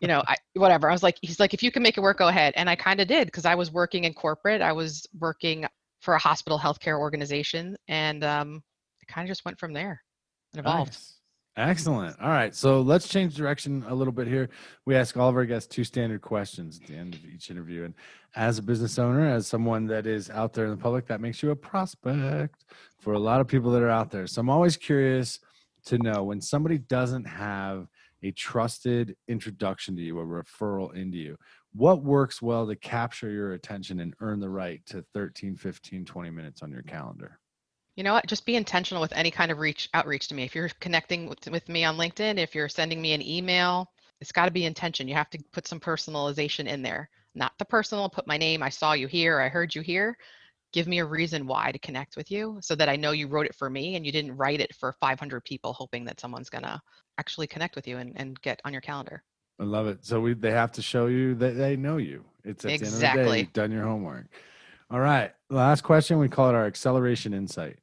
You 0.00 0.08
know 0.08 0.22
i 0.26 0.36
whatever 0.54 0.88
i 0.88 0.92
was 0.92 1.02
like 1.02 1.16
he's 1.22 1.40
like 1.40 1.54
if 1.54 1.62
you 1.62 1.70
can 1.70 1.82
make 1.82 1.96
it 1.96 2.00
work 2.00 2.18
go 2.18 2.28
ahead. 2.28 2.54
And 2.56 2.68
i 2.68 2.76
kind 2.76 3.00
of 3.00 3.08
did 3.08 3.26
because 3.26 3.44
i 3.44 3.54
was 3.54 3.70
working 3.72 4.04
in 4.04 4.14
corporate 4.14 4.62
i 4.62 4.72
was 4.72 5.06
working 5.18 5.66
for 6.00 6.14
a 6.14 6.18
hospital 6.18 6.58
healthcare 6.58 6.98
organization 6.98 7.76
and 7.88 8.24
um 8.24 8.62
it 9.00 9.08
kind 9.08 9.26
of 9.26 9.30
just 9.30 9.44
went 9.44 9.58
from 9.58 9.72
there 9.72 10.02
evolved. 10.54 10.92
Nice. 10.92 11.17
Excellent. 11.58 12.16
All 12.20 12.28
right. 12.28 12.54
So 12.54 12.80
let's 12.82 13.08
change 13.08 13.34
direction 13.34 13.84
a 13.88 13.94
little 13.94 14.12
bit 14.12 14.28
here. 14.28 14.48
We 14.86 14.94
ask 14.94 15.16
all 15.16 15.28
of 15.28 15.34
our 15.34 15.44
guests 15.44 15.66
two 15.66 15.82
standard 15.82 16.22
questions 16.22 16.78
at 16.80 16.86
the 16.86 16.94
end 16.94 17.14
of 17.14 17.26
each 17.26 17.50
interview. 17.50 17.82
And 17.82 17.94
as 18.36 18.58
a 18.58 18.62
business 18.62 18.96
owner, 18.96 19.28
as 19.28 19.48
someone 19.48 19.84
that 19.88 20.06
is 20.06 20.30
out 20.30 20.52
there 20.52 20.66
in 20.66 20.70
the 20.70 20.76
public, 20.76 21.08
that 21.08 21.20
makes 21.20 21.42
you 21.42 21.50
a 21.50 21.56
prospect 21.56 22.64
for 23.00 23.14
a 23.14 23.18
lot 23.18 23.40
of 23.40 23.48
people 23.48 23.72
that 23.72 23.82
are 23.82 23.90
out 23.90 24.12
there. 24.12 24.28
So 24.28 24.40
I'm 24.40 24.50
always 24.50 24.76
curious 24.76 25.40
to 25.86 25.98
know 25.98 26.22
when 26.22 26.40
somebody 26.40 26.78
doesn't 26.78 27.24
have 27.24 27.88
a 28.22 28.30
trusted 28.30 29.16
introduction 29.26 29.96
to 29.96 30.02
you, 30.02 30.16
a 30.20 30.24
referral 30.24 30.94
into 30.94 31.18
you, 31.18 31.36
what 31.72 32.04
works 32.04 32.40
well 32.40 32.68
to 32.68 32.76
capture 32.76 33.30
your 33.30 33.54
attention 33.54 33.98
and 33.98 34.14
earn 34.20 34.38
the 34.38 34.48
right 34.48 34.80
to 34.86 35.04
13, 35.12 35.56
15, 35.56 36.04
20 36.04 36.30
minutes 36.30 36.62
on 36.62 36.70
your 36.70 36.82
calendar? 36.82 37.40
You 37.98 38.04
know 38.04 38.12
what? 38.12 38.28
Just 38.28 38.46
be 38.46 38.54
intentional 38.54 39.00
with 39.00 39.12
any 39.12 39.28
kind 39.28 39.50
of 39.50 39.58
reach 39.58 39.88
outreach 39.92 40.28
to 40.28 40.34
me. 40.36 40.44
If 40.44 40.54
you're 40.54 40.70
connecting 40.78 41.28
with, 41.28 41.50
with 41.50 41.68
me 41.68 41.82
on 41.82 41.96
LinkedIn, 41.96 42.38
if 42.38 42.54
you're 42.54 42.68
sending 42.68 43.02
me 43.02 43.12
an 43.12 43.20
email, 43.20 43.90
it's 44.20 44.30
got 44.30 44.44
to 44.44 44.52
be 44.52 44.66
intention. 44.66 45.08
You 45.08 45.16
have 45.16 45.30
to 45.30 45.38
put 45.52 45.66
some 45.66 45.80
personalization 45.80 46.68
in 46.68 46.80
there. 46.80 47.10
Not 47.34 47.58
the 47.58 47.64
personal, 47.64 48.08
put 48.08 48.28
my 48.28 48.36
name, 48.36 48.62
I 48.62 48.68
saw 48.68 48.92
you 48.92 49.08
here, 49.08 49.40
I 49.40 49.48
heard 49.48 49.74
you 49.74 49.82
here. 49.82 50.16
Give 50.72 50.86
me 50.86 51.00
a 51.00 51.04
reason 51.04 51.44
why 51.44 51.72
to 51.72 51.78
connect 51.80 52.16
with 52.16 52.30
you 52.30 52.58
so 52.62 52.76
that 52.76 52.88
I 52.88 52.94
know 52.94 53.10
you 53.10 53.26
wrote 53.26 53.46
it 53.46 53.56
for 53.56 53.68
me 53.68 53.96
and 53.96 54.06
you 54.06 54.12
didn't 54.12 54.36
write 54.36 54.60
it 54.60 54.76
for 54.76 54.94
500 55.00 55.44
people 55.44 55.72
hoping 55.72 56.04
that 56.04 56.20
someone's 56.20 56.50
going 56.50 56.62
to 56.62 56.80
actually 57.18 57.48
connect 57.48 57.74
with 57.74 57.88
you 57.88 57.98
and, 57.98 58.12
and 58.14 58.40
get 58.42 58.60
on 58.64 58.70
your 58.70 58.80
calendar. 58.80 59.24
I 59.58 59.64
love 59.64 59.88
it. 59.88 60.04
So 60.04 60.20
we 60.20 60.34
they 60.34 60.52
have 60.52 60.70
to 60.72 60.82
show 60.82 61.06
you 61.06 61.34
that 61.36 61.56
they 61.56 61.74
know 61.74 61.96
you. 61.96 62.24
It's 62.44 62.64
at 62.64 62.68
the 62.68 62.74
end 62.74 62.82
of 62.82 62.92
the 62.92 62.98
day, 63.00 63.06
Exactly. 63.06 63.40
you've 63.40 63.52
done 63.54 63.72
your 63.72 63.82
homework. 63.82 64.26
All 64.88 65.00
right. 65.00 65.32
Last 65.50 65.82
question. 65.82 66.20
We 66.20 66.28
call 66.28 66.48
it 66.48 66.54
our 66.54 66.64
acceleration 66.64 67.34
insight. 67.34 67.80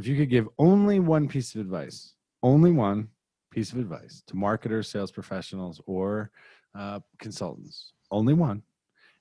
If 0.00 0.06
you 0.06 0.16
could 0.16 0.30
give 0.30 0.48
only 0.58 0.98
one 0.98 1.28
piece 1.28 1.54
of 1.54 1.60
advice, 1.60 2.14
only 2.42 2.70
one 2.70 3.08
piece 3.50 3.70
of 3.70 3.78
advice 3.78 4.22
to 4.28 4.34
marketers, 4.34 4.88
sales 4.88 5.12
professionals, 5.12 5.78
or 5.84 6.30
uh, 6.74 7.00
consultants, 7.18 7.92
only 8.10 8.32
one, 8.32 8.62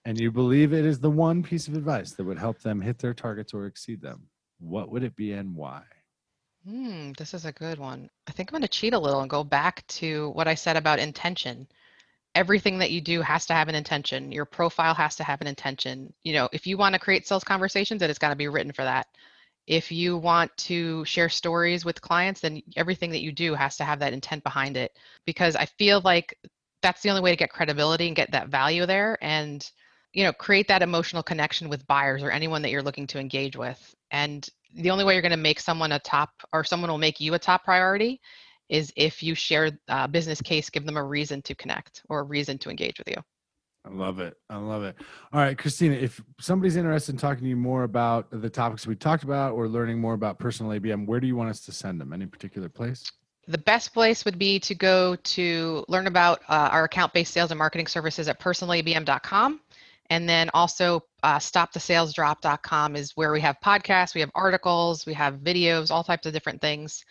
and 0.06 0.18
you 0.18 0.32
believe 0.32 0.72
it 0.72 0.86
is 0.86 0.98
the 0.98 1.10
one 1.10 1.44
piece 1.44 1.68
of 1.68 1.74
advice 1.74 2.14
that 2.14 2.24
would 2.24 2.40
help 2.40 2.62
them 2.62 2.80
hit 2.80 2.98
their 2.98 3.14
targets 3.14 3.54
or 3.54 3.66
exceed 3.66 4.00
them, 4.00 4.22
what 4.62 4.90
would 4.90 5.04
it 5.04 5.18
be 5.18 5.34
and 5.34 5.54
why? 5.54 5.82
Hmm, 6.66 7.12
this 7.18 7.34
is 7.34 7.44
a 7.44 7.52
good 7.52 7.78
one. 7.78 8.10
I 8.30 8.32
think 8.32 8.50
I'm 8.50 8.54
going 8.54 8.62
to 8.62 8.70
cheat 8.70 8.94
a 8.94 9.00
little 9.00 9.20
and 9.20 9.30
go 9.30 9.44
back 9.44 9.86
to 9.88 10.30
what 10.30 10.48
I 10.48 10.56
said 10.56 10.78
about 10.78 11.00
intention. 11.00 11.68
Everything 12.36 12.80
that 12.80 12.92
you 12.92 13.02
do 13.02 13.22
has 13.22 13.46
to 13.48 13.54
have 13.54 13.68
an 13.68 13.76
intention. 13.76 14.32
Your 14.32 14.46
profile 14.46 14.94
has 14.94 15.18
to 15.18 15.26
have 15.26 15.42
an 15.42 15.48
intention. 15.48 16.14
You 16.24 16.36
know, 16.36 16.48
if 16.54 16.66
you 16.66 16.78
want 16.78 16.94
to 16.94 17.00
create 17.00 17.28
sales 17.28 17.44
conversations, 17.44 18.02
it's 18.02 18.18
got 18.18 18.30
to 18.30 18.38
be 18.38 18.48
written 18.48 18.72
for 18.72 18.86
that. 18.86 19.08
If 19.70 19.92
you 19.92 20.18
want 20.18 20.52
to 20.58 21.06
share 21.06 21.30
stories 21.30 21.86
with 21.86 22.02
clients, 22.02 22.42
then 22.42 22.62
everything 22.76 23.12
that 23.12 23.22
you 23.22 23.32
do 23.32 23.54
has 23.54 23.78
to 23.78 23.86
have 23.86 24.00
that 24.00 24.12
intent 24.12 24.44
behind 24.44 24.76
it. 24.76 24.92
Because 25.26 25.56
I 25.56 25.66
feel 25.66 26.02
like 26.04 26.38
that's 26.82 27.02
the 27.02 27.10
only 27.10 27.22
way 27.22 27.32
to 27.32 27.38
get 27.38 27.52
credibility 27.52 28.08
and 28.08 28.16
get 28.16 28.32
that 28.32 28.50
value 28.50 28.86
there. 28.86 29.18
And 29.22 29.66
you 30.14 30.24
know 30.24 30.34
create 30.34 30.68
that 30.68 30.82
emotional 30.82 31.24
connection 31.24 31.70
with 31.70 31.86
buyers 31.88 32.24
or 32.24 32.32
anyone 32.32 32.62
that 32.62 32.72
you're 32.72 32.84
looking 32.84 33.08
to 33.08 33.20
engage 33.20 33.56
with 33.56 33.96
and 34.12 34.50
the 34.76 34.92
only 34.92 35.04
way 35.04 35.14
you're 35.14 35.22
going 35.22 35.32
to 35.32 35.38
make 35.38 35.60
someone 35.60 35.92
a 35.92 36.00
top 36.00 36.32
or 36.54 36.64
someone 36.64 36.90
will 36.90 36.98
make 36.98 37.20
you 37.20 37.34
a 37.34 37.40
top 37.40 37.64
priority 37.64 38.20
is 38.70 38.94
if 38.96 39.24
you 39.24 39.36
share 39.36 39.72
a 39.88 40.08
business 40.08 40.42
case 40.42 40.70
give 40.70 40.86
them 40.86 40.98
a 40.98 41.04
reason 41.04 41.42
to 41.42 41.56
connect 41.56 42.02
or 42.10 42.20
a 42.20 42.24
reason 42.24 42.58
to 42.58 42.70
engage 42.70 42.98
with 43.00 43.10
you 43.10 43.22
I 43.86 43.90
love 43.90 44.20
it. 44.20 44.36
I 44.50 44.58
love 44.58 44.84
it. 44.84 44.96
All 45.32 45.40
right, 45.40 45.58
Kristina, 45.58 46.00
if 46.00 46.22
somebody's 46.40 46.76
interested 46.76 47.14
in 47.14 47.18
talking 47.18 47.44
to 47.44 47.50
you 47.50 47.56
more 47.56 47.84
about 47.84 48.28
the 48.30 48.50
topics 48.50 48.86
we 48.86 48.96
talked 48.96 49.24
about 49.24 49.54
or 49.54 49.68
learning 49.68 50.00
more 50.00 50.14
about 50.14 50.38
personal 50.38 50.72
ABM, 50.78 51.06
where 51.06 51.20
do 51.20 51.28
you 51.28 51.36
want 51.36 51.50
us 51.50 51.62
to 51.62 51.72
send 51.72 52.00
them? 52.00 52.12
Any 52.14 52.26
particular 52.26 52.70
place? 52.70 53.12
the 53.50 53.58
best 53.58 53.94
place 53.94 54.26
would 54.26 54.38
be 54.38 54.60
to 54.60 54.76
go 54.76 55.16
to 55.16 55.84
learn 55.88 56.06
about 56.06 56.42
uh, 56.50 56.70
our 56.72 56.84
account-based 56.84 57.34
sales 57.34 57.50
and 57.50 57.58
marketing 57.58 57.88
services 57.88 58.28
at 58.28 58.40
personalabm.com 58.40 59.60
and 60.12 60.30
then 60.30 60.50
also 60.54 61.04
uh, 61.24 61.38
stopthesalesdrop.com 61.38 62.96
is 62.96 63.18
where 63.18 63.32
we 63.32 63.42
have 63.42 63.58
podcasts 63.64 64.14
we 64.14 64.22
have 64.22 64.30
articles 64.36 65.06
we 65.08 65.14
have 65.14 65.36
videos 65.38 65.90
all 65.90 66.04
types 66.04 66.28
of 66.28 66.34
different 66.34 66.62
things 66.62 67.06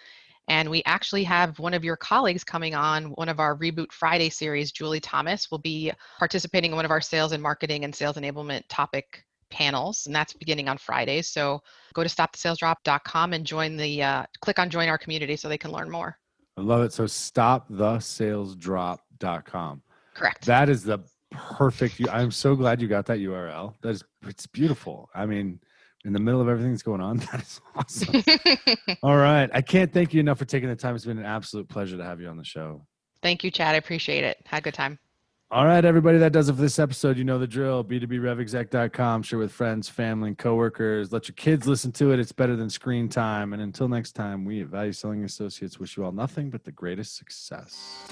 and 0.48 0.68
we 0.68 0.82
actually 0.84 1.24
have 1.24 1.58
one 1.58 1.74
of 1.74 1.84
your 1.84 1.96
colleagues 1.96 2.44
coming 2.44 2.74
on 2.74 3.06
one 3.12 3.28
of 3.28 3.40
our 3.40 3.56
reboot 3.56 3.92
friday 3.92 4.28
series 4.28 4.72
julie 4.72 5.00
thomas 5.00 5.50
will 5.50 5.58
be 5.58 5.92
participating 6.18 6.72
in 6.72 6.76
one 6.76 6.84
of 6.84 6.90
our 6.90 7.00
sales 7.00 7.32
and 7.32 7.42
marketing 7.42 7.84
and 7.84 7.94
sales 7.94 8.16
enablement 8.16 8.62
topic 8.68 9.24
panels 9.50 10.06
and 10.06 10.14
that's 10.14 10.34
beginning 10.34 10.68
on 10.68 10.76
fridays 10.76 11.26
so 11.26 11.62
go 11.94 12.02
to 12.02 12.08
stopthesalesdrop.com 12.08 13.32
and 13.32 13.46
join 13.46 13.76
the 13.76 14.02
uh, 14.02 14.22
click 14.40 14.58
on 14.58 14.68
join 14.68 14.88
our 14.88 14.98
community 14.98 15.36
so 15.36 15.48
they 15.48 15.58
can 15.58 15.72
learn 15.72 15.90
more 15.90 16.18
I 16.58 16.60
love 16.60 16.82
it. 16.82 16.92
So 16.92 17.04
stopthesalesdrop.com. 17.04 19.82
correct 20.14 20.46
That 20.46 20.68
is 20.68 20.82
the 20.82 20.98
perfect. 21.30 22.00
I'm 22.10 22.32
so 22.32 22.56
glad 22.56 22.82
you 22.82 22.88
got 22.88 23.06
that 23.06 23.20
URL. 23.20 23.74
That 23.82 23.90
is, 23.90 24.02
it's 24.26 24.48
beautiful. 24.48 25.08
I 25.14 25.26
mean, 25.26 25.60
in 26.08 26.14
the 26.14 26.20
middle 26.20 26.40
of 26.40 26.48
everything 26.48 26.72
that's 26.72 26.82
going 26.82 27.00
on, 27.00 27.16
that 27.32 27.42
is 27.42 27.60
awesome. 27.76 28.24
All 29.02 29.16
right. 29.16 29.48
I 29.52 29.60
can't 29.60 29.92
thank 29.92 30.12
you 30.12 30.20
enough 30.20 30.38
for 30.38 30.46
taking 30.46 30.68
the 30.68 30.74
time. 30.74 30.96
It's 30.96 31.04
been 31.04 31.18
an 31.18 31.24
absolute 31.24 31.68
pleasure 31.68 31.96
to 31.96 32.02
have 32.02 32.20
you 32.20 32.28
on 32.28 32.36
the 32.36 32.44
show. 32.44 32.84
Thank 33.22 33.44
you, 33.44 33.50
Chad. 33.50 33.74
I 33.74 33.78
appreciate 33.78 34.24
it. 34.24 34.38
Had 34.46 34.58
a 34.58 34.62
good 34.62 34.74
time. 34.74 34.98
All 35.50 35.64
right, 35.64 35.82
everybody, 35.82 36.18
that 36.18 36.32
does 36.32 36.50
it 36.50 36.54
for 36.54 36.60
this 36.60 36.78
episode. 36.78 37.16
You 37.16 37.24
know 37.24 37.38
the 37.38 37.46
drill. 37.46 37.82
B2BRevExec.com. 37.82 39.22
Share 39.22 39.38
with 39.38 39.52
friends, 39.52 39.88
family, 39.88 40.28
and 40.28 40.38
coworkers. 40.38 41.10
Let 41.12 41.28
your 41.28 41.34
kids 41.36 41.66
listen 41.66 41.92
to 41.92 42.12
it. 42.12 42.18
It's 42.18 42.32
better 42.32 42.54
than 42.54 42.68
screen 42.68 43.08
time. 43.08 43.52
And 43.52 43.62
until 43.62 43.88
next 43.88 44.12
time, 44.12 44.44
we 44.44 44.60
at 44.60 44.66
Value 44.66 44.92
Selling 44.92 45.24
Associates 45.24 45.78
wish 45.78 45.96
you 45.96 46.04
all 46.04 46.12
nothing 46.12 46.50
but 46.50 46.64
the 46.64 46.72
greatest 46.72 47.16
success. 47.16 48.08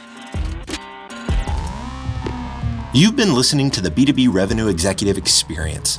You've 2.94 3.16
been 3.16 3.34
listening 3.34 3.70
to 3.72 3.82
the 3.82 3.90
B2B 3.90 4.32
Revenue 4.32 4.68
Executive 4.68 5.18
Experience. 5.18 5.98